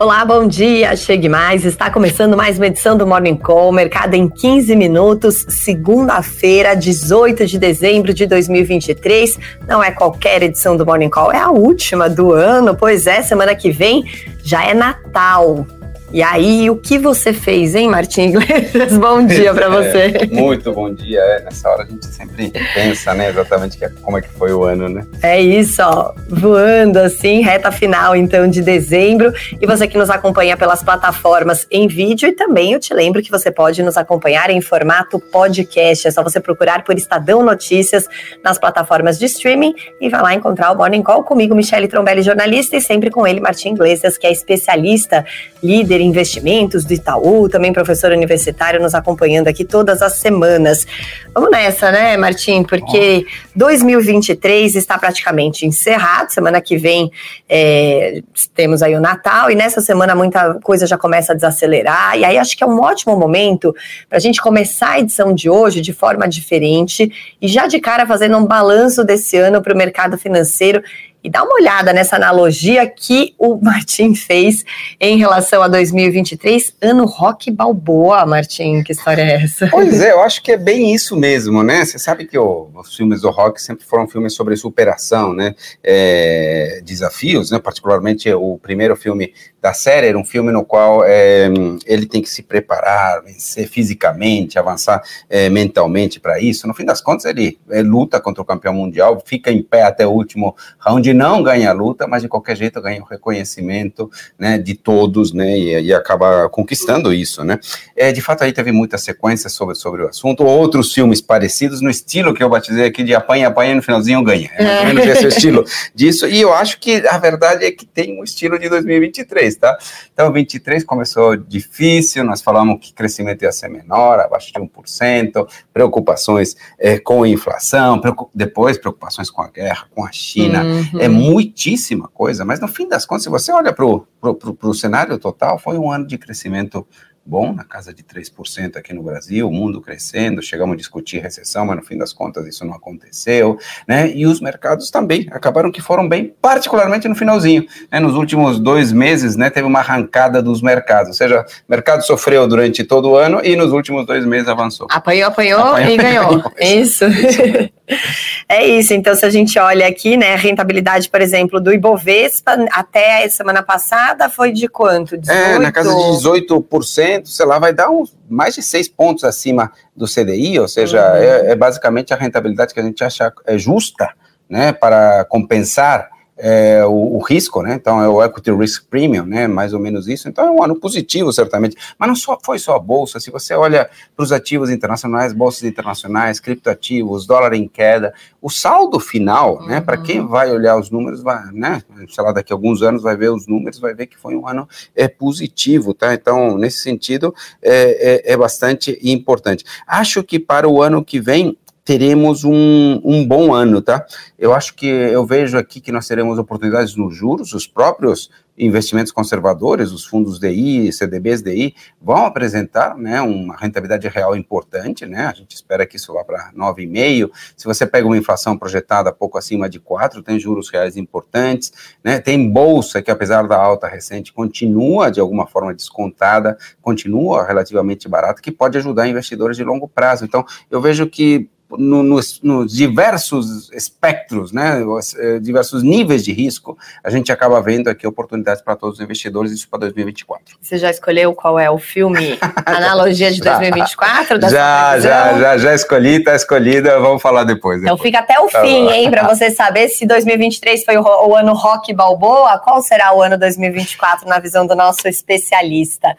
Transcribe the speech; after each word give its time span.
Olá, 0.00 0.24
bom 0.24 0.46
dia, 0.46 0.94
chegue 0.94 1.28
mais. 1.28 1.64
Está 1.64 1.90
começando 1.90 2.36
mais 2.36 2.56
uma 2.56 2.68
edição 2.68 2.96
do 2.96 3.04
Morning 3.04 3.34
Call, 3.34 3.72
mercado 3.72 4.14
em 4.14 4.28
15 4.28 4.76
minutos, 4.76 5.44
segunda-feira, 5.48 6.76
18 6.76 7.44
de 7.44 7.58
dezembro 7.58 8.14
de 8.14 8.24
2023. 8.24 9.36
Não 9.66 9.82
é 9.82 9.90
qualquer 9.90 10.44
edição 10.44 10.76
do 10.76 10.86
Morning 10.86 11.10
Call, 11.10 11.32
é 11.32 11.40
a 11.40 11.50
última 11.50 12.08
do 12.08 12.32
ano, 12.32 12.76
pois 12.76 13.08
é, 13.08 13.22
semana 13.22 13.56
que 13.56 13.72
vem 13.72 14.04
já 14.44 14.64
é 14.64 14.72
Natal. 14.72 15.66
E 16.10 16.22
aí, 16.22 16.70
o 16.70 16.76
que 16.76 16.98
você 16.98 17.34
fez, 17.34 17.74
hein, 17.74 17.86
Martim 17.88 18.28
Iglesias? 18.28 18.96
Bom 18.96 19.26
dia 19.26 19.52
para 19.52 19.68
você. 19.70 20.14
É, 20.18 20.26
muito 20.26 20.72
bom 20.72 20.92
dia. 20.92 21.20
É, 21.20 21.42
nessa 21.42 21.68
hora 21.68 21.82
a 21.82 21.86
gente 21.86 22.06
sempre 22.06 22.50
pensa, 22.74 23.12
né, 23.12 23.28
exatamente 23.28 23.76
que, 23.76 23.84
é, 23.84 23.90
como 24.00 24.16
é 24.16 24.22
que 24.22 24.28
foi 24.30 24.52
o 24.52 24.64
ano, 24.64 24.88
né? 24.88 25.06
É 25.22 25.38
isso, 25.38 25.82
ó, 25.82 26.14
voando 26.28 26.98
assim, 26.98 27.42
reta 27.42 27.70
final 27.70 28.16
então 28.16 28.48
de 28.48 28.62
dezembro. 28.62 29.32
E 29.60 29.66
você 29.66 29.86
que 29.86 29.98
nos 29.98 30.08
acompanha 30.08 30.56
pelas 30.56 30.82
plataformas 30.82 31.66
em 31.70 31.86
vídeo 31.86 32.28
e 32.28 32.32
também 32.32 32.72
eu 32.72 32.80
te 32.80 32.94
lembro 32.94 33.22
que 33.22 33.30
você 33.30 33.50
pode 33.50 33.82
nos 33.82 33.98
acompanhar 33.98 34.48
em 34.48 34.62
formato 34.62 35.18
podcast. 35.18 36.08
É 36.08 36.10
só 36.10 36.22
você 36.22 36.40
procurar 36.40 36.84
por 36.84 36.96
Estadão 36.96 37.42
Notícias 37.42 38.06
nas 38.42 38.58
plataformas 38.58 39.18
de 39.18 39.26
streaming 39.26 39.74
e 40.00 40.08
vai 40.08 40.22
lá 40.22 40.34
encontrar 40.34 40.72
o 40.72 40.76
Morning 40.76 41.02
Call 41.02 41.22
comigo, 41.22 41.54
Michele 41.54 41.86
Trombelli, 41.86 42.22
jornalista, 42.22 42.76
e 42.76 42.80
sempre 42.80 43.10
com 43.10 43.26
ele, 43.26 43.40
Martim 43.40 43.72
Iglesias, 43.74 44.16
que 44.16 44.26
é 44.26 44.32
especialista, 44.32 45.24
líder 45.62 45.97
Investimentos 46.00 46.84
do 46.84 46.92
Itaú, 46.92 47.48
também 47.48 47.72
professor 47.72 48.12
universitário, 48.12 48.80
nos 48.80 48.94
acompanhando 48.94 49.48
aqui 49.48 49.64
todas 49.64 50.02
as 50.02 50.14
semanas. 50.14 50.86
Vamos 51.34 51.50
nessa, 51.50 51.90
né, 51.90 52.16
Martim? 52.16 52.62
Porque 52.62 53.26
2023 53.54 54.76
está 54.76 54.98
praticamente 54.98 55.66
encerrado. 55.66 56.30
Semana 56.30 56.60
que 56.60 56.76
vem 56.76 57.10
é, 57.48 58.22
temos 58.54 58.82
aí 58.82 58.94
o 58.94 59.00
Natal 59.00 59.50
e 59.50 59.54
nessa 59.54 59.80
semana 59.80 60.14
muita 60.14 60.54
coisa 60.54 60.86
já 60.86 60.98
começa 60.98 61.32
a 61.32 61.34
desacelerar. 61.34 62.18
E 62.18 62.24
aí 62.24 62.38
acho 62.38 62.56
que 62.56 62.64
é 62.64 62.66
um 62.66 62.80
ótimo 62.80 63.16
momento 63.16 63.74
para 64.08 64.18
a 64.18 64.20
gente 64.20 64.40
começar 64.40 64.90
a 64.90 65.00
edição 65.00 65.34
de 65.34 65.48
hoje 65.50 65.80
de 65.80 65.92
forma 65.92 66.28
diferente 66.28 67.10
e 67.40 67.48
já 67.48 67.66
de 67.66 67.80
cara 67.80 68.06
fazendo 68.06 68.36
um 68.36 68.46
balanço 68.46 69.04
desse 69.04 69.36
ano 69.36 69.62
para 69.62 69.74
o 69.74 69.76
mercado 69.76 70.18
financeiro 70.18 70.82
e 71.28 71.30
dá 71.30 71.42
uma 71.42 71.56
olhada 71.56 71.92
nessa 71.92 72.16
analogia 72.16 72.86
que 72.88 73.34
o 73.38 73.60
Martim 73.60 74.14
fez 74.14 74.64
em 74.98 75.18
relação 75.18 75.62
a 75.62 75.68
2023, 75.68 76.74
ano 76.80 77.04
rock 77.04 77.50
balboa, 77.50 78.24
Martim, 78.24 78.82
que 78.82 78.92
história 78.92 79.20
é 79.20 79.44
essa? 79.44 79.68
Pois 79.70 80.00
é, 80.00 80.12
eu 80.12 80.22
acho 80.22 80.42
que 80.42 80.52
é 80.52 80.56
bem 80.56 80.94
isso 80.94 81.14
mesmo, 81.16 81.62
né? 81.62 81.84
Você 81.84 81.98
sabe 81.98 82.26
que 82.26 82.38
os 82.38 82.96
filmes 82.96 83.20
do 83.20 83.28
rock 83.28 83.60
sempre 83.60 83.84
foram 83.84 84.08
filmes 84.08 84.32
sobre 84.32 84.56
superação, 84.56 85.34
né? 85.34 85.54
É, 85.84 86.80
desafios, 86.82 87.50
né? 87.50 87.58
Particularmente 87.58 88.32
o 88.32 88.58
primeiro 88.58 88.96
filme 88.96 89.34
da 89.60 89.74
série 89.74 90.06
era 90.06 90.16
um 90.16 90.24
filme 90.24 90.52
no 90.52 90.64
qual 90.64 91.04
é, 91.04 91.48
ele 91.84 92.06
tem 92.06 92.22
que 92.22 92.30
se 92.30 92.42
preparar, 92.42 93.22
vencer 93.22 93.68
fisicamente, 93.68 94.58
avançar 94.58 95.02
é, 95.28 95.50
mentalmente 95.50 96.20
para 96.20 96.40
isso. 96.40 96.66
No 96.66 96.72
fim 96.72 96.84
das 96.84 97.00
contas, 97.00 97.24
ele, 97.24 97.58
ele 97.68 97.88
luta 97.88 98.20
contra 98.20 98.40
o 98.40 98.46
campeão 98.46 98.72
mundial, 98.72 99.20
fica 99.26 99.50
em 99.50 99.62
pé 99.62 99.82
até 99.82 100.06
o 100.06 100.10
último 100.10 100.56
round 100.78 101.12
não 101.18 101.42
ganha 101.42 101.70
a 101.70 101.72
luta, 101.72 102.06
mas 102.06 102.22
de 102.22 102.28
qualquer 102.28 102.56
jeito 102.56 102.80
ganha 102.80 103.02
o 103.02 103.04
reconhecimento 103.04 104.08
né, 104.38 104.56
de 104.56 104.74
todos, 104.74 105.32
né, 105.32 105.58
e, 105.58 105.86
e 105.86 105.92
acaba 105.92 106.48
conquistando 106.48 107.12
isso, 107.12 107.42
né. 107.42 107.58
É, 107.96 108.12
de 108.12 108.20
fato, 108.20 108.44
aí 108.44 108.52
teve 108.52 108.70
muita 108.70 108.96
sequência 108.96 109.50
sobre, 109.50 109.74
sobre 109.74 110.02
o 110.04 110.08
assunto, 110.08 110.44
outros 110.44 110.94
filmes 110.94 111.20
parecidos, 111.20 111.80
no 111.80 111.90
estilo 111.90 112.32
que 112.32 112.42
eu 112.42 112.48
batizei 112.48 112.86
aqui 112.86 113.02
de 113.02 113.14
apanha, 113.14 113.48
apanha, 113.48 113.74
no 113.74 113.82
finalzinho 113.82 114.22
ganha. 114.22 114.48
É 114.54 114.64
mais 114.64 114.78
ou 114.78 114.86
menos 114.86 115.06
esse 115.06 115.26
o 115.26 115.28
estilo 115.28 115.64
disso, 115.92 116.28
e 116.28 116.40
eu 116.40 116.54
acho 116.54 116.78
que 116.78 117.04
a 117.08 117.18
verdade 117.18 117.64
é 117.64 117.72
que 117.72 117.84
tem 117.84 118.20
um 118.20 118.22
estilo 118.22 118.56
de 118.56 118.68
2023, 118.68 119.56
tá? 119.56 119.76
Então, 120.14 120.32
23 120.32 120.84
começou 120.84 121.36
difícil, 121.36 122.22
nós 122.22 122.40
falamos 122.40 122.78
que 122.80 122.92
crescimento 122.92 123.42
ia 123.42 123.50
ser 123.50 123.68
menor, 123.68 124.20
abaixo 124.20 124.52
de 124.52 124.60
1%, 124.60 125.48
preocupações 125.72 126.56
é, 126.78 126.98
com 126.98 127.24
a 127.24 127.28
inflação, 127.28 128.00
preocup 128.00 128.30
depois 128.32 128.78
preocupações 128.78 129.30
com 129.30 129.42
a 129.42 129.48
guerra, 129.48 129.86
com 129.92 130.04
a 130.04 130.12
China, 130.12 130.62
uhum 130.62 130.97
é 131.00 131.08
muitíssima 131.08 132.08
coisa, 132.08 132.44
mas 132.44 132.60
no 132.60 132.68
fim 132.68 132.88
das 132.88 133.04
contas, 133.04 133.24
se 133.24 133.30
você 133.30 133.52
olha 133.52 133.72
para 133.72 133.84
o 133.86 134.74
cenário 134.74 135.18
total, 135.18 135.58
foi 135.58 135.78
um 135.78 135.90
ano 135.90 136.06
de 136.06 136.18
crescimento 136.18 136.86
bom, 137.28 137.52
na 137.52 137.62
casa 137.62 137.92
de 137.92 138.02
3% 138.02 138.76
aqui 138.76 138.94
no 138.94 139.02
Brasil, 139.02 139.46
o 139.46 139.52
mundo 139.52 139.82
crescendo, 139.82 140.40
chegamos 140.42 140.72
a 140.72 140.76
discutir 140.78 141.18
recessão, 141.18 141.66
mas 141.66 141.76
no 141.76 141.82
fim 141.82 141.98
das 141.98 142.10
contas 142.10 142.46
isso 142.46 142.64
não 142.64 142.72
aconteceu, 142.72 143.58
né? 143.86 144.10
E 144.10 144.26
os 144.26 144.40
mercados 144.40 144.90
também 144.90 145.28
acabaram 145.30 145.70
que 145.70 145.82
foram 145.82 146.08
bem, 146.08 146.34
particularmente 146.40 147.06
no 147.06 147.14
finalzinho, 147.14 147.66
né? 147.92 148.00
Nos 148.00 148.14
últimos 148.14 148.58
dois 148.58 148.92
meses, 148.92 149.36
né, 149.36 149.50
teve 149.50 149.66
uma 149.66 149.80
arrancada 149.80 150.42
dos 150.42 150.62
mercados, 150.62 151.08
ou 151.08 151.14
seja, 151.14 151.44
o 151.68 151.70
mercado 151.70 152.02
sofreu 152.02 152.48
durante 152.48 152.82
todo 152.82 153.10
o 153.10 153.16
ano 153.16 153.42
e 153.44 153.54
nos 153.56 153.72
últimos 153.72 154.06
dois 154.06 154.24
meses 154.24 154.48
avançou. 154.48 154.86
Apanhou, 154.90 155.28
apanhou, 155.28 155.60
apanhou 155.60 155.92
e 155.92 155.96
ganhou. 155.98 156.52
isso. 156.58 157.04
isso. 157.04 157.70
é 158.48 158.66
isso. 158.66 158.94
Então, 158.94 159.14
se 159.14 159.26
a 159.26 159.30
gente 159.30 159.58
olha 159.58 159.86
aqui, 159.86 160.16
né, 160.16 160.32
a 160.32 160.36
rentabilidade, 160.36 161.10
por 161.10 161.20
exemplo, 161.20 161.60
do 161.60 161.70
Ibovespa 161.70 162.66
até 162.72 163.24
a 163.24 163.30
semana 163.30 163.62
passada 163.62 164.30
foi 164.30 164.52
de 164.52 164.68
quanto? 164.68 165.18
18? 165.18 165.38
É, 165.38 165.58
na 165.58 165.70
casa 165.70 165.90
de 165.90 166.00
18% 166.00 167.26
sei 167.26 167.44
lá, 167.44 167.58
vai 167.58 167.74
dar 167.74 167.90
uns, 167.90 168.16
mais 168.28 168.54
de 168.54 168.62
seis 168.62 168.88
pontos 168.88 169.22
acima 169.24 169.70
do 169.94 170.06
CDI, 170.06 170.58
ou 170.58 170.66
seja, 170.66 170.98
uhum. 171.10 171.16
é, 171.16 171.50
é, 171.50 171.56
basicamente 171.56 172.14
a 172.14 172.16
rentabilidade 172.16 172.72
que 172.72 172.80
a 172.80 172.82
gente 172.82 173.04
acha 173.04 173.30
é 173.46 173.58
justa, 173.58 174.08
né, 174.48 174.72
para 174.72 175.26
compensar 175.26 176.08
é, 176.38 176.84
o, 176.86 177.16
o, 177.16 177.18
risco, 177.18 177.62
né? 177.62 177.74
Então 177.74 178.00
é 178.00 178.08
o 178.08 178.22
equity 178.22 178.52
risk 178.52 178.84
premium, 178.88 179.24
né? 179.24 179.46
Mais 179.46 179.72
ou 179.72 179.80
menos 179.80 180.06
isso. 180.06 180.28
Então 180.28 180.46
é 180.46 180.50
um 180.50 180.62
ano 180.62 180.76
positivo, 180.78 181.32
certamente. 181.32 181.76
Mas 181.98 182.08
não 182.08 182.16
só 182.16 182.38
foi 182.42 182.58
só 182.58 182.76
a 182.76 182.78
bolsa. 182.78 183.18
Se 183.18 183.30
você 183.30 183.54
olha 183.54 183.90
para 184.16 184.22
os 184.22 184.32
ativos 184.32 184.70
internacionais, 184.70 185.32
bolsas 185.32 185.64
internacionais, 185.64 186.38
criptoativos, 186.38 187.26
dólar 187.26 187.54
em 187.54 187.66
queda, 187.66 188.14
o 188.40 188.48
saldo 188.48 189.00
final, 189.00 189.66
né? 189.66 189.80
Para 189.80 189.98
quem 189.98 190.20
uhum. 190.20 190.28
vai 190.28 190.50
olhar 190.50 190.78
os 190.78 190.90
números, 190.90 191.22
vai, 191.22 191.52
né? 191.52 191.82
Sei 192.08 192.22
lá, 192.22 192.32
daqui 192.32 192.52
a 192.52 192.56
alguns 192.56 192.82
anos 192.82 193.02
vai 193.02 193.16
ver 193.16 193.30
os 193.30 193.46
números, 193.46 193.80
vai 193.80 193.94
ver 193.94 194.06
que 194.06 194.16
foi 194.16 194.36
um 194.36 194.46
ano 194.46 194.68
é 194.94 195.08
positivo, 195.08 195.92
tá? 195.92 196.14
Então 196.14 196.56
nesse 196.56 196.78
sentido 196.78 197.34
é, 197.60 198.30
é, 198.30 198.32
é 198.32 198.36
bastante 198.36 198.98
importante. 199.02 199.64
Acho 199.86 200.22
que 200.22 200.38
para 200.38 200.68
o 200.68 200.82
ano 200.82 201.04
que 201.04 201.20
vem 201.20 201.56
teremos 201.88 202.44
um, 202.44 203.00
um 203.02 203.26
bom 203.26 203.54
ano, 203.54 203.80
tá? 203.80 204.04
Eu 204.38 204.52
acho 204.52 204.74
que 204.74 204.86
eu 204.86 205.24
vejo 205.24 205.56
aqui 205.56 205.80
que 205.80 205.90
nós 205.90 206.06
teremos 206.06 206.38
oportunidades 206.38 206.94
nos 206.94 207.16
juros, 207.16 207.54
os 207.54 207.66
próprios 207.66 208.28
investimentos 208.58 209.10
conservadores, 209.10 209.90
os 209.90 210.04
fundos 210.04 210.38
DI, 210.38 210.92
CDBs 210.92 211.40
DI, 211.40 211.74
vão 211.98 212.26
apresentar 212.26 212.94
né, 212.94 213.22
uma 213.22 213.56
rentabilidade 213.56 214.06
real 214.06 214.36
importante, 214.36 215.06
né? 215.06 215.28
A 215.28 215.32
gente 215.32 215.54
espera 215.54 215.86
que 215.86 215.96
isso 215.96 216.12
vá 216.12 216.22
para 216.22 216.52
9,5. 216.52 217.30
Se 217.56 217.64
você 217.64 217.86
pega 217.86 218.06
uma 218.06 218.18
inflação 218.18 218.58
projetada 218.58 219.10
pouco 219.10 219.38
acima 219.38 219.66
de 219.66 219.80
4, 219.80 220.22
tem 220.22 220.38
juros 220.38 220.68
reais 220.68 220.94
importantes, 220.94 221.72
né? 222.04 222.20
Tem 222.20 222.50
bolsa 222.50 223.00
que, 223.00 223.10
apesar 223.10 223.48
da 223.48 223.56
alta 223.56 223.88
recente, 223.88 224.30
continua 224.30 225.10
de 225.10 225.20
alguma 225.20 225.46
forma 225.46 225.72
descontada, 225.72 226.58
continua 226.82 227.46
relativamente 227.46 228.06
barata, 228.06 228.42
que 228.42 228.52
pode 228.52 228.76
ajudar 228.76 229.08
investidores 229.08 229.56
de 229.56 229.64
longo 229.64 229.88
prazo. 229.88 230.26
Então, 230.26 230.44
eu 230.70 230.82
vejo 230.82 231.06
que 231.06 231.48
no, 231.70 232.02
nos, 232.02 232.40
nos, 232.42 232.72
diversos 232.72 233.70
espectros, 233.72 234.52
né, 234.52 234.82
os, 234.84 235.14
eh, 235.14 235.38
diversos 235.38 235.82
níveis 235.82 236.24
de 236.24 236.32
risco, 236.32 236.78
a 237.04 237.10
gente 237.10 237.30
acaba 237.30 237.60
vendo 237.60 237.88
aqui 237.88 238.06
oportunidades 238.06 238.62
para 238.62 238.74
todos 238.74 238.98
os 238.98 239.04
investidores, 239.04 239.52
isso 239.52 239.68
para 239.68 239.80
2024. 239.80 240.56
Você 240.60 240.78
já 240.78 240.90
escolheu 240.90 241.34
qual 241.34 241.58
é 241.58 241.70
o 241.70 241.78
filme 241.78 242.38
Analogia 242.64 243.30
de 243.30 243.40
2024? 243.40 244.40
já, 244.48 244.98
já, 244.98 245.38
já, 245.38 245.58
já 245.58 245.74
escolhi, 245.74 246.16
está 246.16 246.34
escolhida, 246.34 246.98
vamos 247.00 247.20
falar 247.20 247.44
depois. 247.44 247.82
Então 247.82 247.98
fica 247.98 248.20
até 248.20 248.38
o 248.40 248.48
tá 248.48 248.62
fim, 248.62 248.88
hein, 248.88 249.10
para 249.10 249.26
você 249.26 249.50
saber 249.50 249.88
se 249.88 250.06
2023 250.06 250.84
foi 250.84 250.96
o, 250.96 251.02
o 251.02 251.36
ano 251.36 251.52
rock 251.52 251.92
balboa, 251.92 252.58
qual 252.58 252.80
será 252.80 253.14
o 253.14 253.22
ano 253.22 253.36
2024 253.36 254.26
na 254.26 254.38
visão 254.38 254.66
do 254.66 254.74
nosso 254.74 255.06
especialista. 255.06 256.16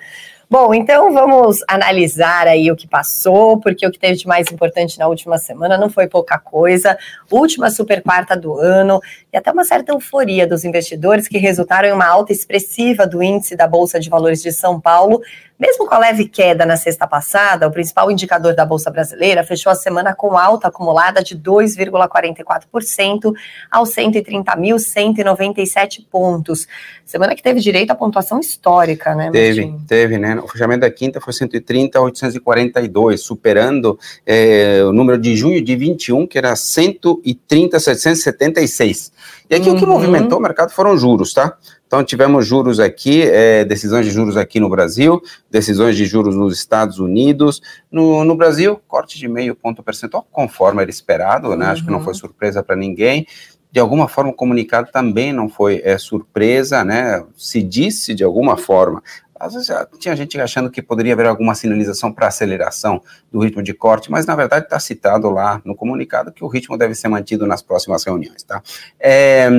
Bom, 0.51 0.73
então 0.73 1.13
vamos 1.13 1.63
analisar 1.67 2.47
aí 2.47 2.71
o 2.71 2.75
que 2.75 2.87
passou, 2.87 3.59
porque 3.59 3.85
o 3.85 3.91
que 3.91 3.99
teve 3.99 4.15
de 4.15 4.25
mais 4.25 4.51
importante 4.51 4.97
na 4.97 5.07
última 5.07 5.37
semana 5.37 5.77
não 5.77 5.91
foi 5.91 6.07
pouca 6.07 6.39
coisa. 6.39 6.97
Última 7.29 7.69
super 7.69 8.01
quarta 8.01 8.35
do 8.35 8.57
ano 8.57 8.99
e 9.31 9.37
até 9.37 9.51
uma 9.51 9.63
certa 9.63 9.91
euforia 9.91 10.47
dos 10.47 10.65
investidores 10.65 11.27
que 11.27 11.37
resultaram 11.37 11.89
em 11.89 11.91
uma 11.91 12.07
alta 12.07 12.33
expressiva 12.33 13.05
do 13.05 13.21
índice 13.21 13.55
da 13.55 13.67
Bolsa 13.67 13.99
de 13.99 14.09
Valores 14.09 14.41
de 14.41 14.51
São 14.51 14.81
Paulo, 14.81 15.21
Mesmo 15.59 15.85
com 15.85 15.94
a 15.94 16.00
leve 16.00 16.25
queda 16.25 16.65
na 16.65 16.77
sexta 16.77 17.06
passada, 17.06 17.67
o 17.67 17.71
principal 17.71 18.09
indicador 18.09 18.56
da 18.56 18.65
Bolsa 18.65 18.89
Brasileira 18.89 19.44
fechou 19.44 19.69
a 19.69 19.75
semana 19.75 20.15
com 20.15 20.38
alta 20.38 20.69
acumulada 20.69 21.21
de 21.21 21.38
2,44% 21.38 23.33
aos 23.69 23.89
130.197 23.89 26.06
pontos. 26.09 26.65
Semana 27.03 27.35
que 27.35 27.44
teve 27.44 27.59
direito 27.59 27.91
à 27.91 27.95
pontuação 27.95 28.39
histórica, 28.39 29.13
né? 29.13 29.31
Teve, 29.31 29.65
Martim? 29.65 29.85
teve, 29.85 30.17
né? 30.17 30.39
O 30.41 30.47
fechamento 30.47 30.79
da 30.81 30.91
quinta 30.91 31.19
foi 31.19 31.33
130,842, 31.33 33.21
superando 33.21 34.00
é, 34.25 34.81
o 34.85 34.94
número 34.94 35.17
de 35.17 35.35
junho 35.35 35.61
de 35.61 35.75
21, 35.75 36.25
que 36.25 36.38
era 36.38 36.56
130,776. 36.56 39.11
E 39.50 39.56
aqui 39.56 39.67
uhum. 39.67 39.75
o 39.75 39.77
que 39.77 39.83
uhum. 39.83 39.91
movimentou 39.91 40.38
o 40.38 40.41
mercado 40.41 40.71
foram 40.71 40.97
juros, 40.97 41.33
tá? 41.33 41.57
Então, 41.89 42.03
tivemos 42.03 42.45
juros 42.45 42.80
aqui, 42.80 43.24
é, 43.24 43.65
decisões 43.65 44.06
de 44.06 44.12
juros 44.12 44.38
aqui 44.38 44.59
no 44.59 44.69
Brasil, 44.69 45.19
decisões 45.50 45.97
de 45.97 46.06
juros 46.06 46.36
nos 46.36 46.53
Estados 46.53 47.00
Unidos. 47.00 47.63
No, 47.91 48.24
no 48.24 48.36
Brasil, 48.36 48.80
corte 48.88 49.18
de 49.18 49.27
meio 49.27 49.56
ponto 49.56 49.81
percentual, 49.81 50.27
conforme 50.31 50.83
era 50.83 50.91
esperado, 50.91 51.56
né? 51.56 51.65
Uhum. 51.65 51.71
Acho 51.71 51.83
que 51.83 51.89
não 51.89 52.03
foi 52.03 52.13
uhum. 52.13 52.19
surpresa 52.19 52.62
para 52.62 52.75
ninguém. 52.75 53.25
De 53.71 53.80
alguma 53.80 54.07
forma, 54.07 54.30
o 54.30 54.36
comunicado 54.36 54.91
também 54.91 55.33
não 55.33 55.50
foi 55.50 55.81
é, 55.83 55.97
surpresa, 55.97 56.83
né? 56.83 57.25
Se 57.36 57.63
disse 57.63 58.13
de 58.13 58.24
alguma 58.24 58.56
forma 58.56 59.01
às 59.39 59.53
vezes 59.53 59.69
tinha 59.97 60.15
gente 60.15 60.39
achando 60.39 60.69
que 60.69 60.81
poderia 60.81 61.13
haver 61.13 61.27
alguma 61.27 61.56
sinalização 61.56 62.12
para 62.12 62.27
aceleração 62.27 63.01
do 63.31 63.39
ritmo 63.39 63.63
de 63.63 63.74
corte, 63.74 64.12
mas 64.12 64.25
na 64.25 64.36
verdade 64.36 64.65
está 64.65 64.80
citado 64.80 65.30
lá 65.30 65.62
no 65.63 65.75
comunicado 65.75 66.31
que 66.31 66.44
o 66.44 66.47
ritmo 66.47 66.77
deve 66.77 66.94
ser 66.94 67.07
mantido 67.07 67.47
nas 67.47 67.62
próximas 67.62 68.03
reuniões, 68.03 68.44
tá? 68.44 68.62
É, 69.00 69.50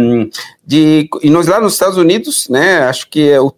de, 0.65 1.09
e 1.23 1.31
nós 1.31 1.47
lá 1.47 1.61
nos 1.61 1.73
Estados 1.73 1.97
Unidos, 1.97 2.49
né, 2.49 2.81
acho 2.81 3.09
que 3.09 3.37
o 3.39 3.55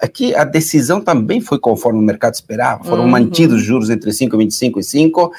aqui 0.00 0.34
a 0.34 0.44
decisão 0.44 1.00
também 1.00 1.40
foi 1.40 1.58
conforme 1.58 1.98
o 1.98 2.02
mercado 2.02 2.34
esperava, 2.34 2.84
foram 2.84 3.04
uhum. 3.04 3.08
mantidos 3.10 3.62
juros 3.62 3.90
entre 3.90 4.10
5,25 4.10 4.78
e 4.78 4.82
5, 4.82 5.32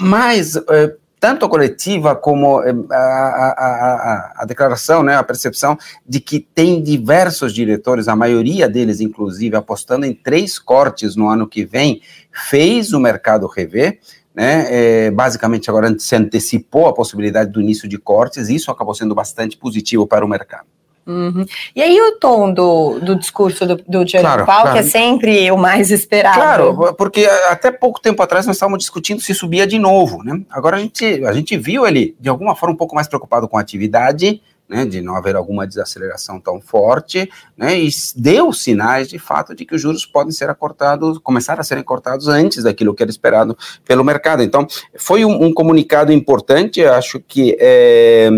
mas 0.00 0.56
é, 0.56 0.94
tanto 1.20 1.44
a 1.44 1.48
coletiva 1.48 2.14
como 2.14 2.62
eh, 2.62 2.74
a, 2.90 2.96
a, 2.96 3.52
a, 3.52 4.32
a, 4.38 4.44
declaração, 4.44 5.02
né, 5.02 5.16
a 5.16 5.22
percepção 5.22 5.76
de 6.06 6.20
que 6.20 6.40
tem 6.40 6.82
diversos 6.82 7.52
diretores, 7.52 8.08
a 8.08 8.16
maioria 8.16 8.68
deles, 8.68 9.00
inclusive, 9.00 9.56
apostando 9.56 10.06
em 10.06 10.14
três 10.14 10.58
cortes 10.58 11.16
no 11.16 11.28
ano 11.28 11.46
que 11.46 11.64
vem, 11.64 12.00
fez 12.32 12.92
o 12.92 13.00
mercado 13.00 13.46
rever. 13.46 13.98
Né, 14.34 14.66
é, 14.68 15.10
basicamente, 15.10 15.68
agora 15.68 15.98
se 15.98 16.14
antecipou 16.14 16.86
a 16.86 16.94
possibilidade 16.94 17.50
do 17.50 17.60
início 17.60 17.88
de 17.88 17.98
cortes, 17.98 18.48
e 18.48 18.54
isso 18.54 18.70
acabou 18.70 18.94
sendo 18.94 19.12
bastante 19.12 19.56
positivo 19.56 20.06
para 20.06 20.24
o 20.24 20.28
mercado. 20.28 20.77
Uhum. 21.08 21.46
E 21.74 21.82
aí 21.82 21.98
o 21.98 22.18
tom 22.18 22.52
do, 22.52 23.00
do 23.00 23.16
discurso 23.16 23.64
do, 23.64 23.76
do 23.76 24.06
Jerome 24.06 24.44
claro, 24.44 24.44
claro. 24.44 24.72
que 24.72 24.78
é 24.78 24.82
sempre 24.82 25.50
o 25.50 25.56
mais 25.56 25.90
esperado. 25.90 26.36
Claro, 26.38 26.94
porque 26.98 27.24
até 27.48 27.70
pouco 27.70 27.98
tempo 27.98 28.22
atrás 28.22 28.46
nós 28.46 28.56
estávamos 28.56 28.80
discutindo 28.80 29.22
se 29.22 29.34
subia 29.34 29.66
de 29.66 29.78
novo, 29.78 30.22
né? 30.22 30.38
Agora 30.50 30.76
a 30.76 30.80
gente, 30.80 31.24
a 31.24 31.32
gente 31.32 31.56
viu 31.56 31.86
ele, 31.86 32.14
de 32.20 32.28
alguma 32.28 32.54
forma, 32.54 32.74
um 32.74 32.76
pouco 32.76 32.94
mais 32.94 33.08
preocupado 33.08 33.48
com 33.48 33.56
a 33.56 33.60
atividade, 33.62 34.42
né, 34.68 34.84
de 34.84 35.00
não 35.00 35.16
haver 35.16 35.34
alguma 35.34 35.66
desaceleração 35.66 36.38
tão 36.38 36.60
forte, 36.60 37.26
né, 37.56 37.80
e 37.80 37.88
deu 38.14 38.52
sinais 38.52 39.08
de 39.08 39.18
fato 39.18 39.54
de 39.54 39.64
que 39.64 39.74
os 39.74 39.80
juros 39.80 40.04
podem 40.04 40.30
ser 40.30 40.54
cortados, 40.56 41.18
começar 41.20 41.58
a 41.58 41.64
serem 41.64 41.82
cortados 41.82 42.28
antes 42.28 42.64
daquilo 42.64 42.94
que 42.94 43.02
era 43.02 43.10
esperado 43.10 43.56
pelo 43.86 44.04
mercado. 44.04 44.42
Então, 44.42 44.66
foi 44.94 45.24
um, 45.24 45.44
um 45.44 45.54
comunicado 45.54 46.12
importante, 46.12 46.84
acho 46.84 47.18
que 47.18 47.56
é, 47.58 48.28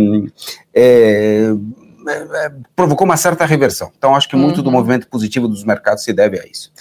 é 0.73 1.53
é, 2.11 2.47
é, 2.47 2.53
provocou 2.75 3.05
uma 3.05 3.17
certa 3.17 3.45
reversão. 3.45 3.93
Então, 3.97 4.15
acho 4.15 4.29
que 4.29 4.37
muito 4.37 4.59
uhum. 4.59 4.65
do 4.65 4.71
movimento 4.71 5.09
positivo 5.09 5.49
dos 5.49 5.65
mercados 5.65 6.05
se 6.05 6.13
deve 6.13 6.39
a 6.39 6.47
isso. 6.47 6.73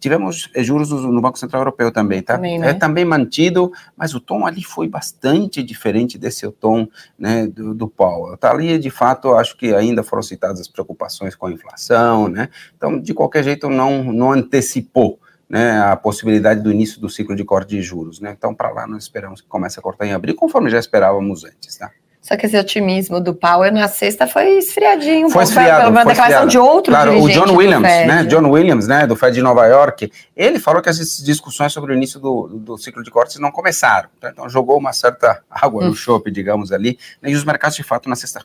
Tivemos 0.00 0.50
é, 0.52 0.64
juros 0.64 0.90
no 0.90 1.20
Banco 1.20 1.38
Central 1.38 1.60
Europeu 1.60 1.92
também, 1.92 2.20
tá? 2.20 2.34
Também, 2.34 2.58
né? 2.58 2.70
É 2.70 2.74
também 2.74 3.04
mantido, 3.04 3.70
mas 3.96 4.14
o 4.14 4.20
tom 4.20 4.44
ali 4.44 4.64
foi 4.64 4.88
bastante 4.88 5.62
diferente 5.62 6.18
desse 6.18 6.50
tom 6.50 6.88
né, 7.16 7.46
do, 7.46 7.72
do 7.72 7.86
Powell. 7.86 8.36
Tá 8.36 8.50
ali, 8.50 8.78
de 8.78 8.90
fato, 8.90 9.32
acho 9.34 9.56
que 9.56 9.72
ainda 9.72 10.02
foram 10.02 10.22
citadas 10.22 10.60
as 10.60 10.66
preocupações 10.66 11.36
com 11.36 11.46
a 11.46 11.52
inflação, 11.52 12.26
né? 12.28 12.48
Então, 12.76 12.98
de 12.98 13.14
qualquer 13.14 13.44
jeito, 13.44 13.70
não, 13.70 14.02
não 14.12 14.32
antecipou 14.32 15.20
né, 15.48 15.78
a 15.80 15.94
possibilidade 15.94 16.60
do 16.62 16.72
início 16.72 17.00
do 17.00 17.08
ciclo 17.08 17.36
de 17.36 17.44
corte 17.44 17.68
de 17.68 17.80
juros, 17.80 18.18
né? 18.18 18.34
Então, 18.36 18.52
para 18.52 18.70
lá, 18.70 18.88
nós 18.88 19.04
esperamos 19.04 19.40
que 19.40 19.46
comece 19.46 19.78
a 19.78 19.82
cortar 19.82 20.06
em 20.06 20.12
abril, 20.12 20.34
conforme 20.34 20.68
já 20.68 20.80
esperávamos 20.80 21.44
antes, 21.44 21.76
tá? 21.76 21.92
Só 22.22 22.36
que 22.36 22.46
esse 22.46 22.56
otimismo 22.56 23.20
do 23.20 23.34
Powell 23.34 23.72
na 23.72 23.88
sexta 23.88 24.28
foi 24.28 24.58
esfriadinho. 24.58 25.28
Foi 25.28 25.42
esfriado. 25.42 25.90
Uma 25.90 26.04
declaração 26.04 26.46
de 26.46 26.56
outro 26.56 26.92
claro, 26.92 27.20
o 27.20 27.28
John 27.28 27.52
Williams, 27.56 27.82
né? 27.82 28.24
John 28.24 28.48
Williams, 28.48 28.86
né, 28.86 29.08
do 29.08 29.16
Fed 29.16 29.34
de 29.34 29.42
Nova 29.42 29.66
York, 29.66 30.10
ele 30.36 30.60
falou 30.60 30.80
que 30.80 30.88
as 30.88 30.98
discussões 31.18 31.72
sobre 31.72 31.92
o 31.92 31.96
início 31.96 32.20
do, 32.20 32.46
do 32.46 32.78
ciclo 32.78 33.02
de 33.02 33.10
cortes 33.10 33.40
não 33.40 33.50
começaram. 33.50 34.08
Então 34.22 34.48
jogou 34.48 34.78
uma 34.78 34.92
certa 34.92 35.42
água 35.50 35.82
hum. 35.82 35.88
no 35.88 35.94
chope, 35.96 36.30
digamos 36.30 36.70
ali. 36.70 36.96
E 37.24 37.34
os 37.34 37.44
mercados, 37.44 37.76
de 37.76 37.82
fato, 37.82 38.08
na 38.08 38.14
sexta 38.14 38.40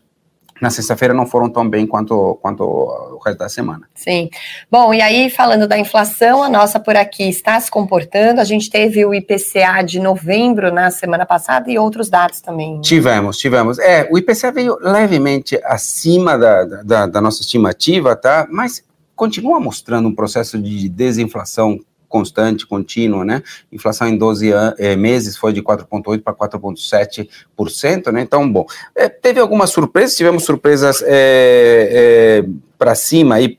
na 0.61 0.69
sexta-feira 0.69 1.13
não 1.13 1.25
foram 1.25 1.49
tão 1.49 1.67
bem 1.67 1.85
quanto, 1.85 2.37
quanto 2.41 2.63
o 2.63 3.19
resto 3.23 3.39
da 3.39 3.49
semana. 3.49 3.87
Sim. 3.93 4.29
Bom, 4.69 4.93
e 4.93 5.01
aí 5.01 5.29
falando 5.29 5.67
da 5.67 5.77
inflação, 5.77 6.43
a 6.43 6.49
nossa 6.49 6.79
por 6.79 6.95
aqui 6.95 7.29
está 7.29 7.59
se 7.59 7.69
comportando. 7.69 8.41
A 8.41 8.43
gente 8.43 8.69
teve 8.69 9.05
o 9.05 9.13
IPCA 9.13 9.81
de 9.85 9.99
novembro 9.99 10.71
na 10.73 10.91
semana 10.91 11.25
passada 11.25 11.71
e 11.71 11.77
outros 11.77 12.09
dados 12.09 12.41
também. 12.41 12.81
Tivemos, 12.81 13.37
tivemos. 13.37 13.79
É, 13.79 14.07
o 14.11 14.17
IPCA 14.17 14.51
veio 14.51 14.77
levemente 14.81 15.59
acima 15.63 16.37
da, 16.37 16.63
da, 16.63 17.07
da 17.07 17.21
nossa 17.21 17.41
estimativa, 17.41 18.15
tá? 18.15 18.47
Mas 18.49 18.83
continua 19.15 19.59
mostrando 19.59 20.07
um 20.07 20.15
processo 20.15 20.61
de 20.61 20.87
desinflação 20.87 21.79
constante, 22.07 22.65
contínua, 22.65 23.25
né? 23.25 23.43
Inflação 23.71 24.07
em 24.07 24.17
12 24.17 24.51
é, 24.77 24.95
meses 24.95 25.37
foi 25.37 25.53
de 25.53 25.61
4,8% 25.61 26.21
para 26.21 26.33
4,7%, 26.33 28.11
né? 28.11 28.21
Então, 28.21 28.51
bom, 28.51 28.65
é, 28.95 29.09
teve 29.09 29.39
algumas 29.39 29.69
surpresas, 29.69 30.15
tivemos 30.15 30.43
surpresas 30.45 31.03
é, 31.05 32.45
para 32.77 32.95
cima 32.95 33.35
aí, 33.35 33.57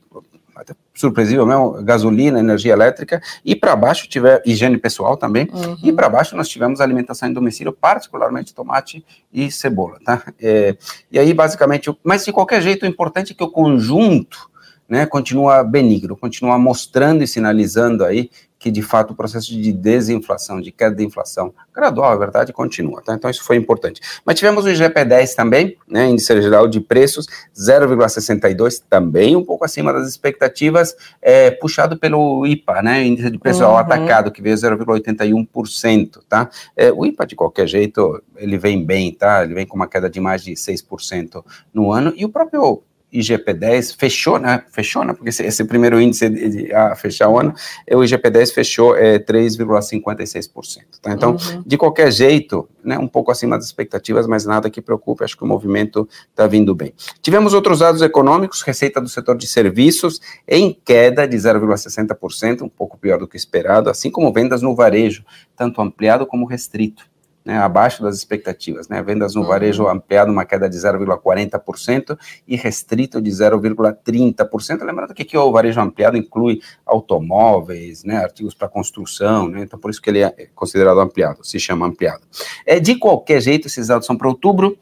surpresivo 0.99 1.47
mesmo, 1.47 1.81
gasolina, 1.85 2.41
energia 2.41 2.73
elétrica, 2.73 3.23
e 3.45 3.55
para 3.55 3.77
baixo 3.77 4.09
tiver 4.09 4.43
higiene 4.45 4.77
pessoal 4.77 5.17
também, 5.17 5.49
uhum. 5.53 5.77
e 5.83 5.93
para 5.93 6.09
baixo 6.09 6.37
nós 6.37 6.49
tivemos 6.49 6.81
alimentação 6.81 7.29
em 7.29 7.33
domicílio, 7.33 7.73
particularmente 7.73 8.53
tomate 8.53 9.05
e 9.33 9.49
cebola, 9.51 9.99
tá? 10.05 10.23
É, 10.41 10.77
e 11.11 11.19
aí, 11.19 11.33
basicamente, 11.33 11.97
mas 12.03 12.25
de 12.25 12.33
qualquer 12.33 12.61
jeito, 12.61 12.83
o 12.83 12.89
importante 12.89 13.33
é 13.33 13.35
que 13.35 13.45
o 13.45 13.51
conjunto 13.51 14.51
né, 14.89 15.07
continua 15.07 15.63
benigno, 15.63 16.17
continua 16.17 16.59
mostrando 16.59 17.23
e 17.23 17.27
sinalizando 17.27 18.05
aí 18.05 18.31
que 18.59 18.71
de 18.71 18.83
fato 18.83 19.13
o 19.13 19.15
processo 19.15 19.47
de 19.47 19.73
desinflação, 19.73 20.61
de 20.61 20.73
queda 20.73 20.97
da 20.97 21.03
inflação 21.03 21.55
gradual, 21.73 22.13
é 22.13 22.19
verdade, 22.19 22.53
continua. 22.53 23.01
Tá? 23.01 23.15
Então 23.15 23.31
isso 23.31 23.45
foi 23.45 23.57
importante. 23.57 24.01
Mas 24.25 24.37
tivemos 24.37 24.65
o 24.65 24.69
IGP-10 24.69 25.35
também, 25.35 25.77
né, 25.87 26.09
índice 26.09 26.43
geral 26.43 26.67
de 26.67 26.81
preços, 26.81 27.27
0,62, 27.57 28.83
também 28.89 29.37
um 29.37 29.45
pouco 29.45 29.65
acima 29.65 29.93
das 29.93 30.09
expectativas, 30.09 30.97
é, 31.23 31.51
puxado 31.53 31.97
pelo 31.97 32.47
IPA, 32.47 32.83
né, 32.83 33.05
índice 33.05 33.31
de 33.31 33.39
preço 33.39 33.63
uhum. 33.63 33.71
ao 33.71 33.77
atacado, 33.79 34.33
que 34.33 34.43
veio 34.43 34.57
0,81%, 34.57 36.21
tá? 36.29 36.51
É, 36.77 36.91
o 36.91 37.07
IPA, 37.07 37.27
de 37.27 37.37
qualquer 37.37 37.69
jeito, 37.69 38.21
ele 38.37 38.59
vem 38.59 38.85
bem, 38.85 39.13
tá? 39.13 39.45
Ele 39.45 39.55
vem 39.55 39.67
com 39.67 39.77
uma 39.77 39.87
queda 39.87 40.11
de 40.11 40.21
mais 40.21 40.43
de 40.43 40.53
6% 40.53 41.45
no 41.73 41.93
ano, 41.93 42.13
e 42.17 42.25
o 42.25 42.29
próprio 42.29 42.83
IGP-10 43.13 43.97
fechou, 43.97 44.39
né? 44.39 44.63
Fechou, 44.71 45.05
né? 45.05 45.13
Porque 45.13 45.31
esse, 45.31 45.43
esse 45.43 45.65
primeiro 45.65 46.01
índice 46.01 46.29
de, 46.29 46.49
de, 46.49 46.75
a 46.75 46.95
fechar 46.95 47.29
o 47.29 47.39
ano, 47.39 47.55
é, 47.87 47.97
o 47.97 48.01
IGP-10 48.01 48.53
fechou 48.53 48.97
é, 48.97 49.19
3,56%. 49.19 50.79
Tá? 51.01 51.13
Então, 51.13 51.33
uhum. 51.33 51.63
de 51.67 51.77
qualquer 51.77 52.11
jeito, 52.13 52.69
né, 52.85 52.99
um 52.99 53.09
pouco 53.09 53.31
acima 53.31 53.57
das 53.57 53.67
expectativas, 53.67 54.27
mas 54.27 54.45
nada 54.45 54.69
que 54.69 54.83
preocupe, 54.83 55.25
acho 55.25 55.37
que 55.37 55.45
o 55.45 55.47
movimento 55.47 56.09
está 56.31 56.47
vindo 56.47 56.75
bem. 56.75 56.93
Tivemos 57.23 57.55
outros 57.55 57.79
dados 57.79 58.03
econômicos, 58.03 58.63
receita 58.63 59.01
do 59.01 59.09
setor 59.09 59.37
de 59.37 59.47
serviços 59.47 60.21
em 60.47 60.79
queda 60.85 61.27
de 61.27 61.37
0,60%, 61.37 62.63
um 62.63 62.69
pouco 62.69 62.99
pior 62.99 63.19
do 63.19 63.27
que 63.27 63.37
esperado, 63.37 63.89
assim 63.89 64.11
como 64.11 64.33
vendas 64.33 64.63
no 64.63 64.75
varejo, 64.75 65.25
tanto 65.57 65.81
ampliado 65.81 66.27
como 66.27 66.47
restrito 66.47 67.09
né, 67.49 67.57
abaixo 67.57 68.03
das 68.03 68.15
expectativas. 68.15 68.89
Né, 68.89 69.03
vendas 69.03 69.35
no 69.35 69.41
uhum. 69.41 69.47
varejo 69.47 69.89
ampliado, 69.89 70.31
uma 70.31 70.45
queda 70.45 70.69
de 70.69 70.77
0,40% 70.77 72.19
e 72.47 72.57
restrito 72.57 73.23
de 73.23 73.31
0,30%. 73.31 74.85
Lembrando 74.85 75.15
que 75.15 75.23
aqui 75.23 75.39
o 75.39 75.51
varejo 75.51 75.81
ampliado 75.81 76.19
inclui 76.19 76.61
automóveis, 76.85 78.05
né, 78.05 78.19
artigos 78.19 78.55
para 78.55 78.69
construção, 78.69 79.49
né, 79.49 79.63
então 79.63 79.79
por 79.79 79.91
isso 79.91 80.03
que 80.03 80.11
ele 80.11 80.23
é 80.23 80.49
considerado 80.55 81.01
ampliado, 81.01 81.43
se 81.43 81.59
chama 81.59 81.87
ampliado. 81.87 82.21
É, 82.67 82.79
de 82.79 82.97
qualquer 82.97 83.41
jeito, 83.41 83.67
esses 83.67 83.87
dados 83.87 84.07
são 84.07 84.17
para 84.17 84.29
outubro, 84.29 84.77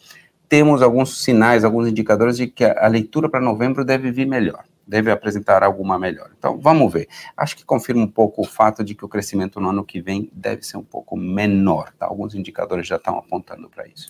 temos 0.48 0.82
alguns 0.82 1.22
sinais, 1.22 1.62
alguns 1.62 1.86
indicadores 1.86 2.36
de 2.36 2.48
que 2.48 2.64
a 2.64 2.88
leitura 2.88 3.28
para 3.28 3.40
novembro 3.40 3.84
deve 3.84 4.10
vir 4.10 4.26
melhor 4.26 4.64
deve 4.86 5.10
apresentar 5.10 5.62
alguma 5.62 5.98
melhora. 5.98 6.30
Então, 6.38 6.58
vamos 6.58 6.92
ver. 6.92 7.08
Acho 7.36 7.56
que 7.56 7.64
confirma 7.64 8.02
um 8.02 8.08
pouco 8.08 8.42
o 8.42 8.46
fato 8.46 8.84
de 8.84 8.94
que 8.94 9.04
o 9.04 9.08
crescimento 9.08 9.60
no 9.60 9.70
ano 9.70 9.84
que 9.84 10.00
vem 10.00 10.30
deve 10.32 10.62
ser 10.62 10.76
um 10.76 10.84
pouco 10.84 11.16
menor. 11.16 11.92
Tá? 11.98 12.06
Alguns 12.06 12.34
indicadores 12.34 12.86
já 12.86 12.96
estão 12.96 13.18
apontando 13.18 13.68
para 13.68 13.86
isso. 13.86 14.08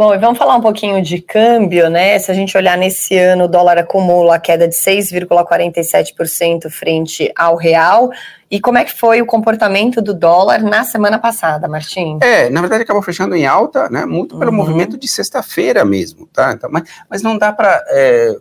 Bom, 0.00 0.14
e 0.14 0.18
vamos 0.18 0.38
falar 0.38 0.56
um 0.56 0.62
pouquinho 0.62 1.02
de 1.02 1.20
câmbio, 1.20 1.90
né? 1.90 2.18
Se 2.18 2.30
a 2.30 2.34
gente 2.34 2.56
olhar 2.56 2.78
nesse 2.78 3.18
ano, 3.18 3.44
o 3.44 3.48
dólar 3.48 3.76
acumula 3.76 4.36
a 4.36 4.38
queda 4.38 4.66
de 4.66 4.74
6,47% 4.74 6.70
frente 6.70 7.30
ao 7.36 7.54
real. 7.54 8.10
E 8.50 8.58
como 8.58 8.78
é 8.78 8.84
que 8.84 8.92
foi 8.92 9.20
o 9.20 9.26
comportamento 9.26 10.00
do 10.00 10.14
dólar 10.14 10.62
na 10.62 10.84
semana 10.84 11.18
passada, 11.18 11.68
Martim? 11.68 12.18
É, 12.22 12.48
na 12.48 12.62
verdade 12.62 12.82
acabou 12.82 13.02
fechando 13.02 13.34
em 13.34 13.46
alta, 13.46 13.90
né? 13.90 14.06
Muito 14.06 14.38
pelo 14.38 14.50
uhum. 14.50 14.56
movimento 14.56 14.96
de 14.96 15.06
sexta-feira 15.06 15.84
mesmo, 15.84 16.26
tá? 16.28 16.52
Então, 16.52 16.70
mas, 16.72 16.84
mas 17.06 17.22
não 17.22 17.36
dá 17.36 17.52
para 17.52 17.84
é, 17.88 18.36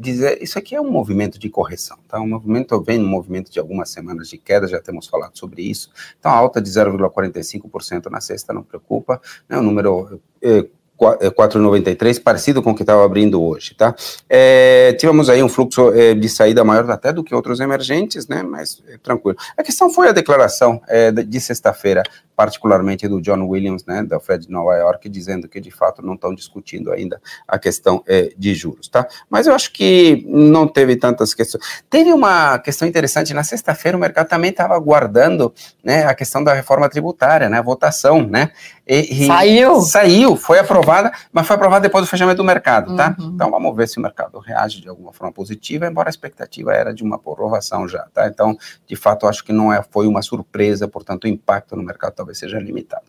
dizer, 0.00 0.42
isso 0.42 0.58
aqui 0.58 0.74
é 0.74 0.80
um 0.80 0.90
movimento 0.90 1.38
de 1.38 1.50
correção, 1.50 1.98
tá? 2.08 2.18
Um 2.20 2.28
movimento 2.28 2.80
vem 2.82 2.98
um 2.98 3.08
movimento 3.08 3.50
de 3.50 3.58
algumas 3.58 3.90
semanas 3.90 4.28
de 4.28 4.38
queda, 4.38 4.66
já 4.66 4.80
temos 4.80 5.06
falado 5.06 5.38
sobre 5.38 5.62
isso. 5.62 5.90
Então, 6.18 6.32
a 6.32 6.34
alta 6.34 6.60
de 6.60 6.70
0,45% 6.70 8.10
na 8.10 8.20
sexta 8.20 8.52
não 8.52 8.62
preocupa, 8.62 9.20
né? 9.48 9.58
O 9.58 9.62
número 9.62 10.20
é, 10.40 10.66
4,93, 10.98 12.18
é, 12.18 12.20
parecido 12.20 12.62
com 12.62 12.70
o 12.70 12.74
que 12.74 12.82
estava 12.82 13.04
abrindo 13.04 13.42
hoje, 13.42 13.74
tá? 13.74 13.94
É, 14.28 14.92
tivemos 14.98 15.30
aí 15.30 15.42
um 15.42 15.48
fluxo 15.48 15.92
é, 15.94 16.14
de 16.14 16.28
saída 16.28 16.62
maior 16.62 16.90
até 16.90 17.12
do 17.12 17.24
que 17.24 17.34
outros 17.34 17.58
emergentes, 17.60 18.28
né? 18.28 18.42
Mas 18.42 18.82
é, 18.86 18.98
tranquilo. 18.98 19.36
A 19.56 19.62
questão 19.62 19.90
foi 19.90 20.08
a 20.08 20.12
declaração 20.12 20.80
de 21.26 21.40
sexta-feira 21.40 22.02
particularmente 22.40 23.06
do 23.06 23.20
John 23.20 23.46
Williams, 23.46 23.84
né, 23.84 24.02
da 24.02 24.18
Fed 24.18 24.46
de 24.46 24.50
Nova 24.50 24.74
York, 24.74 25.10
dizendo 25.10 25.46
que 25.46 25.60
de 25.60 25.70
fato 25.70 26.00
não 26.00 26.14
estão 26.14 26.34
discutindo 26.34 26.90
ainda 26.90 27.20
a 27.46 27.58
questão 27.58 28.02
é, 28.08 28.32
de 28.34 28.54
juros, 28.54 28.88
tá? 28.88 29.06
Mas 29.28 29.46
eu 29.46 29.54
acho 29.54 29.70
que 29.70 30.24
não 30.26 30.66
teve 30.66 30.96
tantas 30.96 31.34
questões. 31.34 31.62
Teve 31.90 32.14
uma 32.14 32.58
questão 32.58 32.88
interessante, 32.88 33.34
na 33.34 33.44
sexta-feira 33.44 33.94
o 33.94 34.00
mercado 34.00 34.26
também 34.26 34.52
estava 34.52 34.74
aguardando, 34.74 35.52
né, 35.84 36.06
a 36.06 36.14
questão 36.14 36.42
da 36.42 36.54
reforma 36.54 36.88
tributária, 36.88 37.50
né, 37.50 37.58
a 37.58 37.62
votação, 37.62 38.26
né? 38.26 38.52
E, 38.88 39.24
e 39.24 39.26
saiu? 39.26 39.82
Saiu, 39.82 40.34
foi 40.34 40.58
aprovada, 40.58 41.12
mas 41.30 41.46
foi 41.46 41.56
aprovada 41.56 41.82
depois 41.82 42.04
do 42.06 42.08
fechamento 42.08 42.38
do 42.38 42.44
mercado, 42.44 42.96
tá? 42.96 43.14
Uhum. 43.18 43.32
Então 43.34 43.50
vamos 43.50 43.76
ver 43.76 43.86
se 43.86 43.98
o 43.98 44.00
mercado 44.02 44.38
reage 44.38 44.80
de 44.80 44.88
alguma 44.88 45.12
forma 45.12 45.32
positiva, 45.32 45.86
embora 45.86 46.08
a 46.08 46.10
expectativa 46.10 46.72
era 46.72 46.94
de 46.94 47.04
uma 47.04 47.16
aprovação 47.16 47.86
já, 47.86 48.06
tá? 48.14 48.26
Então, 48.26 48.56
de 48.86 48.96
fato, 48.96 49.26
acho 49.26 49.44
que 49.44 49.52
não 49.52 49.70
é, 49.70 49.82
foi 49.90 50.06
uma 50.06 50.22
surpresa, 50.22 50.88
portanto, 50.88 51.24
o 51.24 51.28
impacto 51.28 51.76
no 51.76 51.82
mercado 51.82 52.14
talvez 52.14 52.29
talvez 52.30 52.38
seja 52.38 52.58
limitado. 52.58 53.04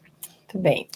Muito 0.54 0.64
bem. 0.64 0.88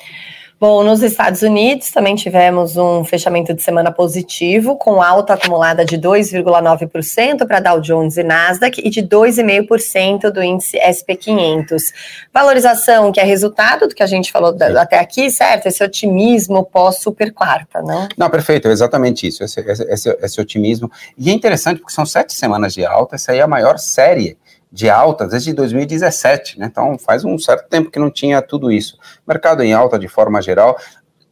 Bom, 0.57 0.85
nos 0.85 1.03
Estados 1.03 1.41
Unidos 1.41 1.91
também 1.91 2.15
tivemos 2.15 2.77
um 2.77 3.03
fechamento 3.03 3.53
de 3.53 3.61
semana 3.61 3.91
positivo, 3.91 4.77
com 4.77 5.01
alta 5.01 5.33
acumulada 5.33 5.83
de 5.83 5.97
2,9% 5.97 7.45
para 7.45 7.59
Dow 7.59 7.81
Jones 7.81 8.15
e 8.15 8.23
Nasdaq 8.23 8.81
e 8.81 8.89
de 8.89 9.03
2,5% 9.03 10.31
do 10.31 10.41
índice 10.41 10.79
SP500. 10.79 11.93
Valorização 12.33 13.11
que 13.11 13.19
é 13.19 13.23
resultado 13.23 13.89
do 13.89 13.93
que 13.93 14.01
a 14.01 14.07
gente 14.07 14.31
falou 14.31 14.55
até 14.77 14.97
aqui, 14.97 15.29
certo? 15.29 15.65
Esse 15.65 15.83
otimismo 15.83 16.63
pós-super 16.63 17.33
quarta, 17.33 17.81
não? 17.81 18.07
Não, 18.17 18.29
perfeito, 18.29 18.69
exatamente 18.69 19.27
isso, 19.27 19.43
esse, 19.43 19.59
esse, 19.59 20.09
esse 20.21 20.39
otimismo. 20.39 20.89
E 21.17 21.29
é 21.29 21.33
interessante 21.33 21.79
porque 21.79 21.93
são 21.93 22.05
sete 22.05 22.33
semanas 22.33 22.73
de 22.73 22.85
alta, 22.85 23.15
essa 23.15 23.33
aí 23.33 23.39
é 23.39 23.41
a 23.41 23.47
maior 23.47 23.77
série 23.77 24.37
de 24.71 24.89
alta 24.89 25.27
desde 25.27 25.53
2017, 25.53 26.59
né? 26.59 26.67
Então 26.69 26.97
faz 26.97 27.23
um 27.23 27.37
certo 27.37 27.69
tempo 27.69 27.89
que 27.89 27.99
não 27.99 28.11
tinha 28.11 28.41
tudo 28.41 28.71
isso. 28.71 28.97
Mercado 29.27 29.63
em 29.63 29.73
alta 29.73 29.97
de 29.97 30.07
forma 30.07 30.41
geral. 30.41 30.77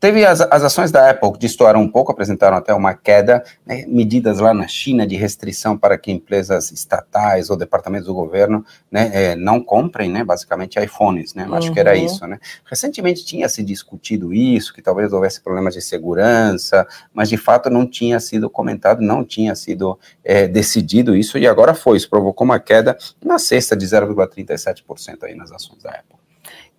Teve 0.03 0.25
as, 0.25 0.41
as 0.41 0.63
ações 0.63 0.91
da 0.91 1.12
Apple 1.12 1.31
que 1.31 1.39
destoaram 1.39 1.79
um 1.81 1.88
pouco, 1.88 2.12
apresentaram 2.12 2.57
até 2.57 2.74
uma 2.74 2.93
queda, 2.93 3.41
né, 3.65 3.86
medidas 3.88 4.39
lá 4.39 4.53
na 4.53 4.67
China 4.67 5.07
de 5.07 5.15
restrição 5.15 5.77
para 5.77 5.98
que 5.98 6.12
empresas 6.12 6.74
estatais 6.74 7.50
ou 7.50 7.55
departamentos 7.55 8.07
do 8.07 8.13
governo 8.13 8.65
né, 8.91 9.10
é, 9.13 9.36
não 9.38 9.63
comprem, 9.63 10.10
né, 10.12 10.22
basicamente, 10.22 10.77
iPhones, 10.77 11.33
né, 11.33 11.48
uhum. 11.48 11.53
acho 11.53 11.72
que 11.72 11.79
era 11.79 11.95
uhum. 11.95 12.03
isso, 12.03 12.27
né. 12.27 12.38
Recentemente 12.65 13.24
tinha 13.24 13.48
se 13.48 13.63
discutido 13.63 14.33
isso, 14.33 14.74
que 14.74 14.81
talvez 14.81 15.13
houvesse 15.13 15.39
problemas 15.39 15.74
de 15.74 15.81
segurança, 15.81 16.86
mas 17.13 17.29
de 17.29 17.38
fato 17.38 17.69
não 17.69 17.88
tinha 17.88 18.19
sido 18.19 18.50
comentado, 18.50 19.00
não 19.00 19.24
tinha 19.24 19.55
sido 19.55 19.98
é, 20.22 20.50
decidido 20.50 21.15
isso, 21.15 21.38
e 21.38 21.48
agora 21.48 21.74
foi, 21.74 21.95
isso 21.95 22.10
provocou 22.10 22.43
uma 22.43 22.60
queda 22.60 22.98
na 23.24 23.39
sexta 23.39 23.74
de 23.74 23.86
0,37% 23.86 25.24
aí 25.24 25.33
nas 25.33 25.50
ações 25.50 25.81
da 25.81 25.91
Apple. 25.91 26.23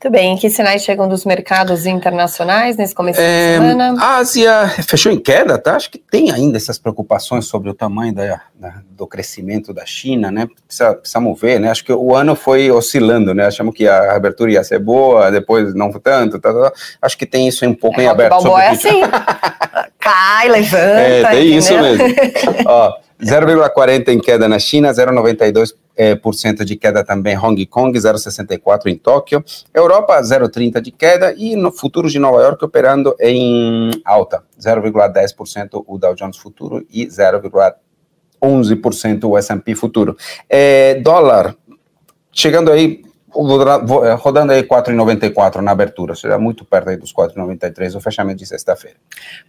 Muito 0.05 0.13
bem, 0.13 0.37
que 0.37 0.51
sinais 0.51 0.85
chegam 0.85 1.09
dos 1.09 1.25
mercados 1.25 1.87
internacionais 1.87 2.77
nesse 2.77 2.95
começo 2.95 3.19
é, 3.19 3.53
de 3.53 3.55
semana? 3.55 3.97
A 3.99 4.19
Ásia 4.19 4.69
fechou 4.87 5.11
em 5.11 5.19
queda, 5.19 5.57
tá? 5.57 5.77
Acho 5.77 5.91
que 5.91 5.97
tem 5.97 6.31
ainda 6.31 6.59
essas 6.59 6.79
preocupações 6.79 7.47
sobre 7.47 7.71
o 7.71 7.75
tamanho 7.75 8.13
da, 8.13 8.43
da, 8.55 8.83
do 8.91 9.07
crescimento 9.07 9.73
da 9.73 9.87
China, 9.87 10.31
né? 10.31 10.47
Precisa, 10.67 10.95
precisamos 10.95 11.41
ver, 11.41 11.59
né? 11.59 11.71
Acho 11.71 11.83
que 11.83 11.91
o 11.91 12.15
ano 12.15 12.37
foi 12.37 12.71
oscilando, 12.71 13.33
né? 13.33 13.47
Achamos 13.47 13.75
que 13.75 13.89
a 13.89 14.15
abertura 14.15 14.53
ia 14.53 14.63
ser 14.63 14.79
boa, 14.79 15.31
depois 15.31 15.75
não 15.75 15.91
tanto, 15.91 16.39
tá, 16.39 16.53
tá. 16.53 16.71
acho 17.01 17.17
que 17.17 17.25
tem 17.25 17.49
isso 17.49 17.65
um 17.65 17.75
pouco 17.75 17.99
é, 17.99 18.05
em 18.05 18.07
aberto. 18.07 18.47
O 18.47 18.59
é 18.59 18.69
assim, 18.69 19.01
cai, 20.05 20.49
levanta. 20.49 20.85
É, 20.85 21.25
tem 21.31 21.41
entendeu? 21.41 21.59
isso 21.59 21.81
mesmo. 21.81 22.05
Ó, 22.69 22.93
0,40 23.23 24.09
em 24.09 24.21
queda 24.21 24.47
na 24.47 24.59
China, 24.59 24.93
0,92 24.93 25.73
é, 25.97 26.15
por 26.15 26.35
cento 26.35 26.63
de 26.65 26.77
queda 26.77 27.03
também 27.05 27.37
Hong 27.39 27.65
Kong, 27.67 27.99
0,64 27.99 28.87
em 28.87 28.97
Tóquio, 28.97 29.45
Europa 29.73 30.21
0,30 30.21 30.81
de 30.81 30.91
queda 30.91 31.33
e 31.37 31.55
no 31.57 31.73
futuros 31.73 32.13
de 32.13 32.19
Nova 32.19 32.43
York 32.43 32.63
operando 32.65 33.15
em 33.21 33.91
alta, 34.05 34.43
0,10% 34.61 35.85
o 35.87 35.99
Dow 35.99 36.15
Jones 36.15 36.37
futuro 36.37 36.85
e 36.91 37.07
0,11% 37.07 39.25
o 39.25 39.39
S&P 39.39 39.75
futuro. 39.75 40.17
É, 40.49 40.97
dólar 40.97 41.57
chegando 42.33 42.73
aí 42.73 43.05
rodando 43.35 44.53
aí 44.53 44.63
4,94 44.63 45.57
na 45.57 45.73
abertura, 45.73 46.15
seja 46.15 46.39
muito 46.39 46.65
perto 46.65 46.91
aí 46.91 46.97
dos 46.97 47.13
4,93 47.13 47.97
o 47.97 48.01
fechamento 48.01 48.39
de 48.39 48.47
sexta-feira. 48.47 48.97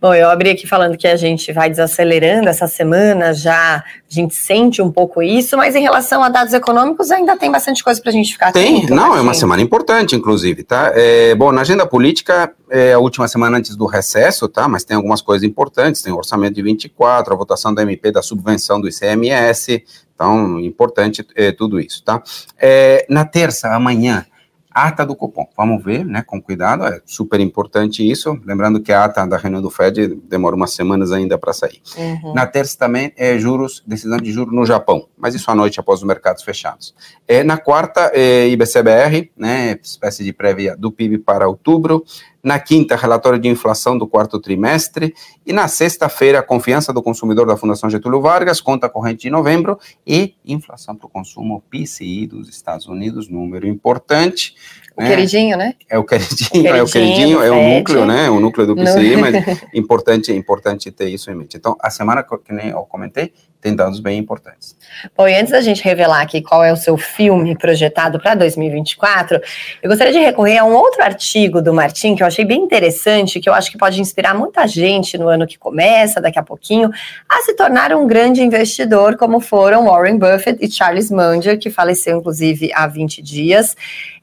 Bom, 0.02 0.14
eu 0.14 0.30
abri 0.30 0.50
aqui 0.50 0.66
falando 0.66 0.98
que 0.98 1.08
a 1.08 1.16
gente 1.16 1.52
vai 1.54 1.70
desacelerando 1.70 2.50
essa 2.50 2.68
semana, 2.68 3.34
já 3.34 3.84
gente 4.16 4.36
sente 4.36 4.82
um 4.82 4.92
pouco 4.92 5.22
isso, 5.22 5.56
mas 5.58 5.76
em 5.76 5.82
relação 5.82 6.24
a 6.24 6.30
dados 6.30 6.54
econômicos 6.54 7.12
ainda 7.12 7.38
tem 7.38 7.52
bastante 7.52 7.84
coisa 7.84 8.02
para 8.02 8.10
a 8.10 8.14
gente 8.14 8.32
ficar 8.32 8.52
Tem, 8.52 8.78
atento, 8.78 8.96
não, 8.96 9.16
é 9.16 9.22
uma 9.22 9.34
semana 9.34 9.62
importante, 9.62 10.16
inclusive, 10.16 10.64
tá? 10.64 10.92
É, 10.96 11.36
bom, 11.36 11.52
na 11.52 11.62
agenda 11.62 11.86
política, 11.86 12.54
é 12.70 12.94
a 12.94 13.00
última 13.00 13.28
semana 13.28 13.58
antes 13.58 13.76
do 13.76 13.86
recesso, 13.86 14.48
tá? 14.48 14.68
Mas 14.68 14.84
tem 14.84 14.98
algumas 14.98 15.22
coisas 15.22 15.48
importantes, 15.48 16.02
tem 16.02 16.12
o 16.12 16.18
orçamento 16.18 16.56
de 16.56 16.62
24, 16.62 17.34
a 17.34 17.38
votação 17.38 17.74
da 17.74 17.82
MP 17.84 18.12
da 18.12 18.22
subvenção 18.22 18.82
do 18.82 18.88
ICMS, 18.88 19.84
então, 20.16 20.60
importante 20.62 21.26
é, 21.36 21.52
tudo 21.52 21.80
isso, 21.80 22.02
tá? 22.04 22.24
É, 22.58 23.06
na 23.10 23.26
terça, 23.26 23.76
amanhã, 23.76 24.26
ata 24.76 25.06
do 25.06 25.16
cupom. 25.16 25.48
Vamos 25.56 25.82
ver, 25.82 26.06
né, 26.06 26.22
com 26.22 26.42
cuidado, 26.42 26.84
é 26.84 27.00
super 27.06 27.40
importante 27.40 28.08
isso. 28.10 28.38
Lembrando 28.44 28.82
que 28.82 28.92
a 28.92 29.06
ata 29.06 29.26
da 29.26 29.38
reunião 29.38 29.62
do 29.62 29.70
Fed 29.70 30.20
demora 30.28 30.54
umas 30.54 30.74
semanas 30.74 31.14
ainda 31.14 31.38
para 31.38 31.54
sair. 31.54 31.82
Uhum. 31.98 32.34
Na 32.34 32.46
terça 32.46 32.78
também 32.78 33.14
é 33.16 33.38
juros, 33.40 33.82
decisão 33.88 34.18
de 34.18 34.34
juros 34.34 34.54
no 34.54 34.66
Japão, 34.66 35.08
mas 35.18 35.34
isso 35.34 35.50
à 35.50 35.56
noite 35.56 35.80
após 35.80 36.02
os 36.02 36.06
mercados 36.06 36.44
fechados. 36.44 36.94
É, 37.26 37.42
na 37.42 37.58
quarta, 37.58 38.12
é, 38.14 38.50
IBCBR, 38.50 39.32
né, 39.38 39.80
espécie 39.82 40.26
de 40.26 40.34
prévia 40.34 40.76
do 40.76 40.92
PIB 40.92 41.20
para 41.20 41.48
outubro. 41.48 42.04
Na 42.46 42.60
quinta, 42.60 42.96
relatório 42.96 43.40
de 43.40 43.48
inflação 43.48 43.98
do 43.98 44.06
quarto 44.06 44.40
trimestre. 44.40 45.16
E 45.44 45.52
na 45.52 45.68
sexta-feira, 45.68 46.44
confiança 46.44 46.94
do 46.94 47.02
consumidor 47.02 47.48
da 47.48 47.58
Fundação 47.58 47.90
Getúlio 47.90 48.22
Vargas, 48.22 48.62
conta 48.62 48.88
corrente 48.88 49.24
de 49.24 49.32
novembro. 49.32 49.80
E 50.06 50.36
inflação 50.46 50.96
para 50.96 51.08
o 51.08 51.10
consumo 51.10 51.64
PCI 51.72 52.28
dos 52.28 52.48
Estados 52.48 52.86
Unidos, 52.86 53.28
número 53.28 53.68
importante. 53.68 54.54
O 54.96 55.02
né? 55.02 55.10
queridinho, 55.10 55.58
né? 55.58 55.74
É 55.90 55.98
o 55.98 56.04
queridinho, 56.04 56.68
é 56.68 56.84
o 56.84 56.86
queridinho, 56.86 57.42
é 57.42 57.50
o 57.50 57.78
núcleo, 57.78 58.06
né? 58.06 58.30
O 58.30 58.40
núcleo 58.40 58.68
do 58.68 58.76
PCI, 58.76 59.18
mas 59.18 59.34
importante, 59.74 60.32
importante 60.32 60.92
ter 60.92 61.10
isso 61.10 61.32
em 61.32 61.36
mente. 61.36 61.58
Então, 61.58 61.76
a 61.82 61.90
semana 61.90 62.24
que 62.24 62.54
nem 62.54 62.70
eu 62.70 62.84
comentei, 62.84 63.34
tem 63.62 63.76
dados 63.76 64.00
bem 64.00 64.20
importantes. 64.20 64.76
Bom, 65.18 65.28
e 65.28 65.36
antes 65.36 65.52
da 65.52 65.62
gente 65.62 65.84
revelar 65.84 66.22
aqui 66.22 66.42
qual 66.42 66.64
é 66.64 66.72
o 66.72 66.78
seu 66.78 66.98
filme 66.98 67.58
projetado 67.58 68.20
para 68.20 68.36
2024, 68.36 69.42
eu 69.82 69.90
gostaria 69.90 70.14
de 70.14 70.20
recorrer 70.20 70.58
a 70.58 70.64
um 70.64 70.74
outro 70.74 71.02
artigo 71.02 71.62
do 71.62 71.74
Martim 71.74 72.16
que 72.16 72.24
eu 72.24 72.28
achei 72.28 72.46
bem 72.46 72.62
interessante, 72.62 73.40
que 73.40 73.50
eu 73.50 73.54
acho 73.54 73.72
que 73.72 73.78
pode 73.78 74.00
inspirar 74.00 74.36
muita 74.36 74.68
gente 74.68 75.18
no 75.18 75.28
ano 75.28 75.48
que 75.48 75.58
começa, 75.58 76.22
daqui 76.22 76.40
a 76.40 76.44
pouquinho, 76.44 76.90
a 77.28 77.42
se 77.42 77.54
tornar 77.56 77.94
um 77.94 78.08
grande 78.08 78.42
investidor, 78.42 79.18
como 79.18 79.40
foram 79.40 79.86
Warren 79.86 80.18
Buffett 80.18 80.64
e 80.64 80.72
Charles 80.72 81.10
Munger, 81.10 81.60
que 81.60 81.70
faleceu 81.70 82.20
inclusive 82.20 82.72
há 82.74 82.88
20 82.88 83.22
dias. 83.22 83.76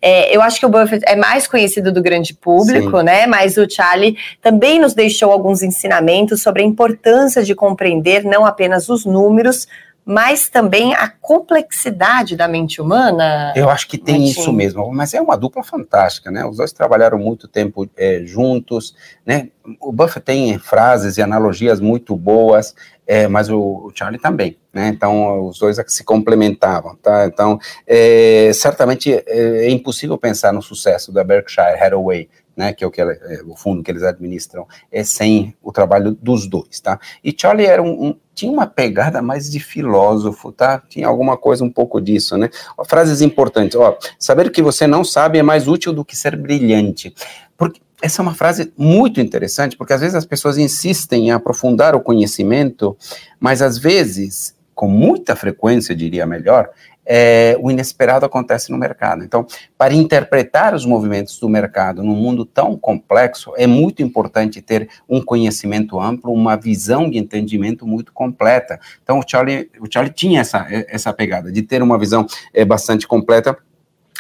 É, 0.05 0.35
eu 0.37 0.43
acho 0.43 0.59
que 0.59 0.67
o 0.67 0.69
Buffett 0.69 1.05
é 1.07 1.15
mais 1.15 1.47
conhecido 1.47 1.93
do 1.93 2.03
grande 2.03 2.35
público, 2.35 2.99
Sim. 2.99 3.05
né? 3.05 3.25
Mas 3.29 3.57
o 3.57 3.71
Charlie 3.71 4.17
também 4.41 4.81
nos 4.81 4.95
deixou 4.95 5.31
alguns 5.31 5.63
ensinamentos 5.63 6.43
sobre 6.43 6.63
a 6.63 6.65
importância 6.65 7.45
de 7.45 7.55
compreender 7.55 8.25
não 8.25 8.45
apenas 8.45 8.89
os 8.89 9.05
números, 9.05 9.22
números, 9.23 9.67
mas 10.05 10.49
também 10.49 10.95
a 10.95 11.09
complexidade 11.09 12.37
da 12.37 12.49
mente 12.49 12.81
humana. 12.81 13.53
Eu 13.55 13.71
acho 13.71 13.87
que 13.87 13.97
tem 13.97 14.25
isso 14.25 14.53
mesmo, 14.53 14.93
mas 14.93 15.15
é 15.15 15.21
uma 15.21 15.37
dupla 15.37 15.63
fantástica, 15.63 16.31
né? 16.31 16.45
Os 16.45 16.57
dois 16.57 16.73
trabalharam 16.73 17.19
muito 17.19 17.47
tempo 17.47 17.89
é, 17.97 18.23
juntos, 18.25 18.95
né? 19.25 19.49
O 19.81 19.93
Buffett 19.93 20.25
tem 20.27 20.59
frases 20.59 21.19
e 21.19 21.23
analogias 21.23 21.79
muito 21.79 22.17
boas, 22.17 22.75
é, 23.07 23.29
mas 23.29 23.49
o, 23.49 23.59
o, 23.59 23.93
Charlie 23.95 24.21
também, 24.21 24.57
né? 24.73 24.89
Então 24.89 25.47
os 25.47 25.59
dois 25.59 25.77
se 25.87 26.03
complementavam, 26.03 26.97
tá? 26.97 27.27
Então 27.27 27.59
é, 27.87 28.51
certamente 28.53 29.13
é, 29.13 29.67
é 29.67 29.71
impossível 29.71 30.19
pensar 30.19 30.53
no 30.53 30.63
sucesso 30.63 31.13
da 31.13 31.23
Berkshire 31.23 31.81
Hathaway 31.81 32.29
né, 32.57 32.73
que 32.73 32.85
é 32.85 32.87
o, 32.87 32.91
que 32.91 33.01
ela, 33.01 33.13
é, 33.13 33.43
o 33.47 33.57
fundo 33.57 33.83
que 33.83 33.91
eles 33.91 34.03
administram, 34.03 34.67
é 34.91 35.03
sem 35.05 35.55
o 35.63 35.73
trabalho 35.73 36.17
dos 36.21 36.47
dois, 36.47 36.81
tá? 36.81 36.99
E 37.23 37.35
Charlie 37.37 37.67
era 37.67 37.83
um, 37.83 38.09
um, 38.09 38.17
tinha 38.35 38.53
uma 38.53 38.67
pegada 38.67 39.23
mais 39.23 39.51
de 39.51 39.61
filósofo, 39.61 40.53
tá? 40.53 40.83
Tinha 40.89 41.07
alguma 41.07 41.37
coisa 41.37 41.65
um 41.65 41.71
pouco 41.71 42.01
disso, 42.01 42.37
né? 42.37 42.51
Frases 42.87 43.21
importantes, 43.21 43.77
ó, 43.77 43.97
saber 44.19 44.51
que 44.51 44.63
você 44.63 44.87
não 44.87 45.05
sabe 45.05 45.39
é 45.39 45.43
mais 45.43 45.69
útil 45.69 45.93
do 45.93 46.05
que 46.05 46.17
ser 46.17 46.37
brilhante. 46.37 47.15
Porque 47.57 47.81
essa 48.03 48.21
é 48.21 48.25
uma 48.25 48.35
frase 48.35 48.73
muito 48.77 49.21
interessante, 49.21 49.77
porque 49.77 49.93
às 49.93 50.01
vezes 50.01 50.17
as 50.17 50.27
pessoas 50.27 50.59
insistem 50.59 51.29
em 51.29 51.31
aprofundar 51.31 51.95
o 51.95 52.01
conhecimento, 52.01 52.97
mas 53.39 53.63
às 53.63 53.79
vezes, 53.79 54.57
com 54.75 54.89
muita 54.89 55.37
frequência, 55.37 55.95
diria 55.95 56.27
melhor, 56.27 56.71
é, 57.05 57.57
o 57.61 57.71
inesperado 57.71 58.25
acontece 58.25 58.71
no 58.71 58.79
mercado. 58.79 59.25
Então, 59.25 59.47
para 59.77 59.95
interpretar 59.95 60.75
os 60.75 60.85
movimentos 60.85 61.39
do 61.39 61.49
mercado 61.49 62.03
num 62.03 62.15
mundo 62.15 62.45
tão 62.45 62.77
complexo, 62.77 63.53
é 63.57 63.67
muito 63.67 64.03
importante 64.03 64.63
ter 64.63 64.89
um 65.09 65.21
conhecimento 65.21 66.01
amplo, 66.01 66.33
uma 66.33 66.57
visão 66.57 67.11
de 67.11 67.19
entendimento 67.19 67.87
muito 67.87 68.13
completa. 68.13 68.79
Então, 69.03 69.19
o 69.19 69.25
Charlie, 69.27 69.71
o 69.81 69.87
Charlie 69.91 70.13
tinha 70.13 70.41
essa, 70.41 70.67
essa 70.89 71.13
pegada 71.13 71.51
de 71.51 71.63
ter 71.63 71.83
uma 71.83 71.99
visão 71.99 72.27
é, 72.55 72.65
bastante 72.65 73.07
completa 73.07 73.57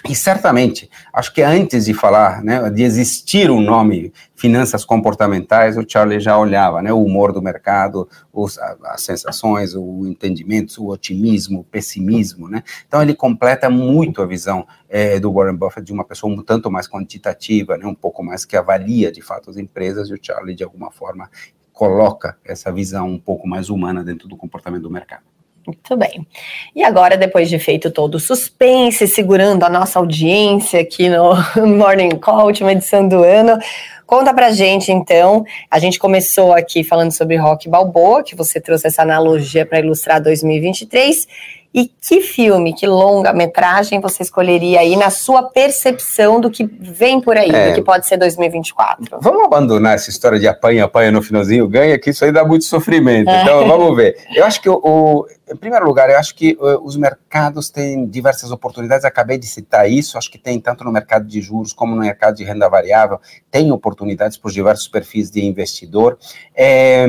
e 0.08 0.16
certamente, 0.16 0.90
acho 1.12 1.32
que 1.32 1.42
antes 1.42 1.84
de 1.84 1.94
falar, 1.94 2.42
né, 2.42 2.68
de 2.70 2.82
existir 2.82 3.50
um 3.50 3.60
nome 3.60 4.12
finanças 4.34 4.84
comportamentais, 4.84 5.78
o 5.78 5.84
Charlie 5.88 6.18
já 6.18 6.36
olhava, 6.36 6.82
né, 6.82 6.92
o 6.92 7.02
humor 7.02 7.32
do 7.32 7.40
mercado, 7.40 8.08
os, 8.32 8.58
as 8.58 9.02
sensações, 9.02 9.76
o 9.76 10.04
entendimento, 10.04 10.82
o 10.82 10.88
otimismo, 10.90 11.60
o 11.60 11.64
pessimismo, 11.64 12.48
né. 12.48 12.64
Então 12.88 13.00
ele 13.00 13.14
completa 13.14 13.70
muito 13.70 14.20
a 14.20 14.26
visão 14.26 14.66
é, 14.88 15.20
do 15.20 15.32
Warren 15.32 15.54
Buffett 15.54 15.86
de 15.86 15.92
uma 15.92 16.04
pessoa 16.04 16.32
um 16.32 16.42
tanto 16.42 16.68
mais 16.68 16.88
quantitativa, 16.88 17.78
né, 17.78 17.86
um 17.86 17.94
pouco 17.94 18.24
mais 18.24 18.44
que 18.44 18.56
avalia 18.56 19.12
de 19.12 19.22
fato 19.22 19.50
as 19.50 19.56
empresas 19.56 20.08
e 20.08 20.14
o 20.14 20.18
Charlie 20.20 20.56
de 20.56 20.64
alguma 20.64 20.90
forma 20.90 21.30
coloca 21.72 22.36
essa 22.44 22.72
visão 22.72 23.08
um 23.08 23.18
pouco 23.18 23.46
mais 23.46 23.70
humana 23.70 24.02
dentro 24.02 24.26
do 24.26 24.36
comportamento 24.36 24.82
do 24.82 24.90
mercado. 24.90 25.31
Muito 25.66 25.96
bem. 25.96 26.26
E 26.74 26.82
agora, 26.82 27.16
depois 27.16 27.48
de 27.48 27.58
feito 27.58 27.90
todo 27.90 28.16
o 28.16 28.20
suspense, 28.20 29.06
segurando 29.06 29.64
a 29.64 29.70
nossa 29.70 29.98
audiência 29.98 30.80
aqui 30.80 31.08
no 31.08 31.34
Morning 31.66 32.16
Call, 32.18 32.46
última 32.46 32.72
edição 32.72 33.06
do 33.06 33.22
ano, 33.22 33.58
conta 34.06 34.34
pra 34.34 34.50
gente 34.50 34.90
então. 34.90 35.44
A 35.70 35.78
gente 35.78 35.98
começou 35.98 36.52
aqui 36.52 36.82
falando 36.82 37.12
sobre 37.12 37.36
rock 37.36 37.68
balboa, 37.68 38.22
que 38.24 38.34
você 38.34 38.60
trouxe 38.60 38.88
essa 38.88 39.02
analogia 39.02 39.64
para 39.64 39.78
ilustrar 39.78 40.20
2023. 40.20 41.26
E 41.74 41.86
que 41.86 42.20
filme, 42.20 42.74
que 42.74 42.86
longa-metragem 42.86 43.98
você 43.98 44.22
escolheria 44.22 44.80
aí 44.80 44.94
na 44.94 45.08
sua 45.08 45.44
percepção 45.44 46.38
do 46.38 46.50
que 46.50 46.64
vem 46.64 47.18
por 47.18 47.34
aí, 47.34 47.50
é, 47.50 47.70
do 47.70 47.74
que 47.74 47.80
pode 47.80 48.06
ser 48.06 48.18
2024? 48.18 49.18
Vamos 49.22 49.44
abandonar 49.44 49.94
essa 49.94 50.10
história 50.10 50.38
de 50.38 50.46
apanha, 50.46 50.84
apanha 50.84 51.10
no 51.10 51.22
finalzinho, 51.22 51.66
ganha, 51.66 51.98
que 51.98 52.10
isso 52.10 52.26
aí 52.26 52.30
dá 52.30 52.44
muito 52.44 52.66
sofrimento. 52.66 53.30
É. 53.30 53.42
Então, 53.42 53.66
vamos 53.66 53.96
ver. 53.96 54.18
Eu 54.34 54.44
acho 54.44 54.60
que 54.60 54.68
o, 54.68 54.80
o 54.82 55.26
em 55.52 55.56
primeiro 55.56 55.86
lugar, 55.86 56.10
eu 56.10 56.18
acho 56.18 56.34
que 56.34 56.56
uh, 56.60 56.82
os 56.82 56.96
mercados 56.96 57.70
têm 57.70 58.06
diversas 58.06 58.50
oportunidades. 58.50 59.04
Acabei 59.04 59.38
de 59.38 59.46
citar 59.46 59.90
isso. 59.90 60.18
Acho 60.18 60.30
que 60.30 60.38
tem 60.38 60.60
tanto 60.60 60.84
no 60.84 60.90
mercado 60.90 61.26
de 61.26 61.40
juros 61.40 61.72
como 61.72 61.94
no 61.94 62.00
mercado 62.00 62.36
de 62.36 62.44
renda 62.44 62.68
variável, 62.68 63.20
tem 63.50 63.70
oportunidades 63.70 64.36
por 64.36 64.50
diversos 64.50 64.88
perfis 64.88 65.30
de 65.30 65.44
investidor. 65.44 66.18
É, 66.54 67.06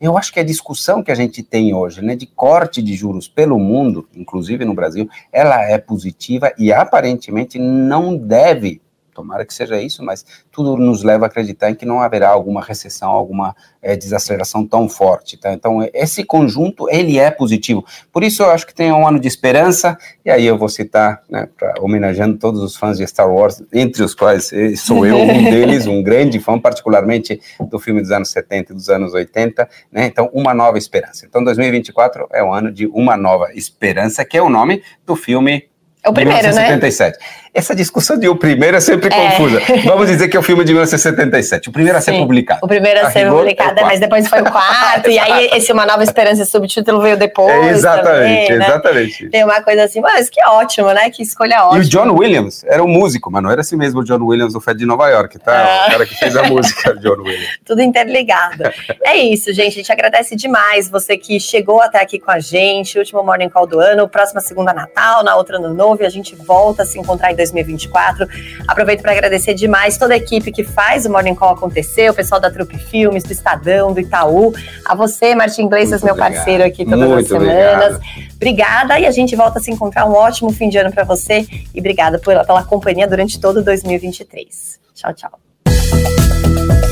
eu 0.00 0.16
acho 0.16 0.32
que 0.32 0.40
a 0.40 0.44
discussão 0.44 1.02
que 1.02 1.10
a 1.10 1.14
gente 1.14 1.42
tem 1.42 1.74
hoje, 1.74 2.02
né, 2.02 2.14
de 2.14 2.26
corte 2.26 2.82
de 2.82 2.94
juros 2.94 3.28
pelo 3.28 3.58
mundo, 3.58 4.08
inclusive 4.14 4.64
no 4.64 4.74
Brasil, 4.74 5.08
ela 5.32 5.62
é 5.62 5.78
positiva 5.78 6.52
e 6.58 6.72
aparentemente 6.72 7.58
não 7.58 8.16
deve 8.16 8.80
tomara 9.22 9.46
que 9.46 9.54
seja 9.54 9.80
isso, 9.80 10.02
mas 10.02 10.26
tudo 10.50 10.76
nos 10.76 11.04
leva 11.04 11.26
a 11.26 11.28
acreditar 11.28 11.70
em 11.70 11.74
que 11.74 11.86
não 11.86 12.00
haverá 12.00 12.28
alguma 12.28 12.60
recessão, 12.60 13.10
alguma 13.10 13.54
é, 13.80 13.96
desaceleração 13.96 14.66
tão 14.66 14.88
forte, 14.88 15.36
tá? 15.36 15.52
Então, 15.52 15.78
esse 15.94 16.24
conjunto, 16.24 16.88
ele 16.90 17.18
é 17.18 17.30
positivo. 17.30 17.84
Por 18.12 18.24
isso, 18.24 18.42
eu 18.42 18.50
acho 18.50 18.66
que 18.66 18.74
tem 18.74 18.92
um 18.92 19.06
ano 19.06 19.20
de 19.20 19.28
esperança, 19.28 19.96
e 20.24 20.30
aí 20.30 20.44
eu 20.44 20.58
vou 20.58 20.68
citar, 20.68 21.22
né, 21.30 21.48
pra, 21.56 21.74
homenageando 21.80 22.36
todos 22.36 22.60
os 22.62 22.76
fãs 22.76 22.98
de 22.98 23.06
Star 23.06 23.30
Wars, 23.30 23.62
entre 23.72 24.02
os 24.02 24.14
quais 24.14 24.52
eh, 24.52 24.74
sou 24.74 25.06
eu 25.06 25.18
um 25.18 25.44
deles, 25.50 25.86
um 25.86 26.02
grande 26.02 26.40
fã, 26.40 26.58
particularmente 26.58 27.40
do 27.70 27.78
filme 27.78 28.00
dos 28.00 28.10
anos 28.10 28.28
70 28.30 28.72
e 28.72 28.74
dos 28.74 28.88
anos 28.88 29.14
80, 29.14 29.68
né? 29.90 30.06
Então, 30.06 30.28
Uma 30.32 30.52
Nova 30.52 30.76
Esperança. 30.76 31.24
Então, 31.26 31.44
2024 31.44 32.28
é 32.32 32.42
o 32.42 32.52
ano 32.52 32.72
de 32.72 32.86
Uma 32.88 33.16
Nova 33.16 33.52
Esperança, 33.54 34.24
que 34.24 34.36
é 34.36 34.42
o 34.42 34.50
nome 34.50 34.82
do 35.06 35.14
filme 35.14 35.70
é 36.04 36.10
o 36.10 36.12
primeiro, 36.12 36.40
1977. 36.40 37.18
né? 37.18 37.24
Essa 37.54 37.74
discussão 37.74 38.18
de 38.18 38.26
o 38.28 38.34
primeiro 38.34 38.78
é 38.78 38.80
sempre 38.80 39.12
é. 39.12 39.30
confusa. 39.30 39.60
Vamos 39.84 40.08
dizer 40.08 40.26
que 40.28 40.36
é 40.36 40.40
o 40.40 40.42
filme 40.42 40.64
de 40.64 40.72
1977, 40.72 41.68
o 41.68 41.72
primeiro 41.72 41.98
a 41.98 42.00
ser 42.00 42.12
Sim, 42.12 42.20
publicado. 42.20 42.60
O 42.62 42.66
primeiro 42.66 43.00
a, 43.00 43.08
a 43.08 43.10
ser 43.10 43.28
publicado, 43.28 43.78
é 43.78 43.82
mas 43.82 44.00
depois 44.00 44.26
foi 44.26 44.40
o 44.40 44.50
quarto, 44.50 45.10
e 45.10 45.18
aí 45.18 45.50
esse 45.52 45.70
Uma 45.70 45.84
Nova 45.84 46.02
Esperança 46.02 46.46
subtítulo 46.46 47.02
veio 47.02 47.16
depois. 47.18 47.52
É 47.52 47.70
exatamente, 47.70 48.46
também, 48.46 48.58
né? 48.58 48.66
exatamente. 48.66 49.28
Tem 49.28 49.44
uma 49.44 49.60
coisa 49.60 49.84
assim, 49.84 50.00
mas 50.00 50.30
que 50.30 50.42
ótimo, 50.46 50.92
né? 50.92 51.10
Que 51.10 51.22
escolha 51.22 51.64
ótima. 51.66 51.78
E 51.78 51.86
o 51.86 51.88
John 51.88 52.10
Williams 52.16 52.64
era 52.64 52.82
um 52.82 52.88
músico, 52.88 53.30
mas 53.30 53.42
não 53.42 53.50
era 53.50 53.60
assim 53.60 53.76
mesmo 53.76 54.00
o 54.00 54.04
John 54.04 54.24
Williams, 54.24 54.54
o 54.54 54.60
Fed 54.60 54.78
de 54.78 54.86
Nova 54.86 55.10
York, 55.10 55.38
tá? 55.38 55.52
Ah. 55.52 55.86
O 55.88 55.90
cara 55.90 56.06
que 56.06 56.14
fez 56.14 56.34
a 56.34 56.44
música, 56.44 56.94
John 56.96 57.20
Williams. 57.20 57.58
Tudo 57.66 57.82
interligado. 57.82 58.64
é 59.04 59.18
isso, 59.18 59.52
gente. 59.52 59.68
A 59.68 59.76
gente 59.76 59.92
agradece 59.92 60.34
demais 60.36 60.88
você 60.88 61.18
que 61.18 61.38
chegou 61.38 61.82
até 61.82 62.00
aqui 62.00 62.18
com 62.18 62.30
a 62.30 62.40
gente. 62.40 62.98
Último 62.98 63.22
Morning 63.22 63.50
Call 63.50 63.66
do 63.66 63.78
ano, 63.78 64.08
próxima 64.08 64.40
segunda 64.40 64.72
Natal, 64.72 65.22
na 65.22 65.36
outra 65.36 65.58
Ano 65.58 65.74
Novo, 65.74 66.02
e 66.02 66.06
a 66.06 66.10
gente 66.10 66.34
volta 66.34 66.82
a 66.82 66.86
se 66.86 66.98
encontrar 66.98 67.30
em 67.30 67.41
2024. 67.50 68.26
Aproveito 68.66 69.02
para 69.02 69.12
agradecer 69.12 69.54
demais 69.54 69.98
toda 69.98 70.14
a 70.14 70.16
equipe 70.16 70.52
que 70.52 70.62
faz 70.62 71.06
o 71.06 71.10
Morning 71.10 71.34
Call 71.34 71.50
acontecer, 71.50 72.10
o 72.10 72.14
pessoal 72.14 72.40
da 72.40 72.50
Trupe 72.50 72.78
Filmes, 72.78 73.24
do 73.24 73.32
Estadão, 73.32 73.92
do 73.92 74.00
Itaú, 74.00 74.54
a 74.84 74.94
você, 74.94 75.34
Martin 75.34 75.66
Iglesias, 75.66 76.02
meu 76.02 76.14
obrigado. 76.14 76.34
parceiro 76.34 76.64
aqui 76.64 76.84
todas 76.84 77.08
Muito 77.08 77.20
as 77.20 77.28
semanas. 77.28 77.96
Obrigado. 77.96 78.32
Obrigada 78.36 79.00
e 79.00 79.06
a 79.06 79.10
gente 79.10 79.34
volta 79.36 79.58
a 79.58 79.62
se 79.62 79.70
encontrar. 79.70 80.06
Um 80.06 80.14
ótimo 80.14 80.52
fim 80.52 80.68
de 80.68 80.78
ano 80.78 80.92
para 80.92 81.04
você 81.04 81.46
e 81.74 81.78
obrigada 81.78 82.18
pela, 82.18 82.44
pela 82.44 82.62
companhia 82.62 83.06
durante 83.06 83.40
todo 83.40 83.62
2023. 83.62 84.80
Tchau, 84.94 85.14
tchau. 85.14 86.91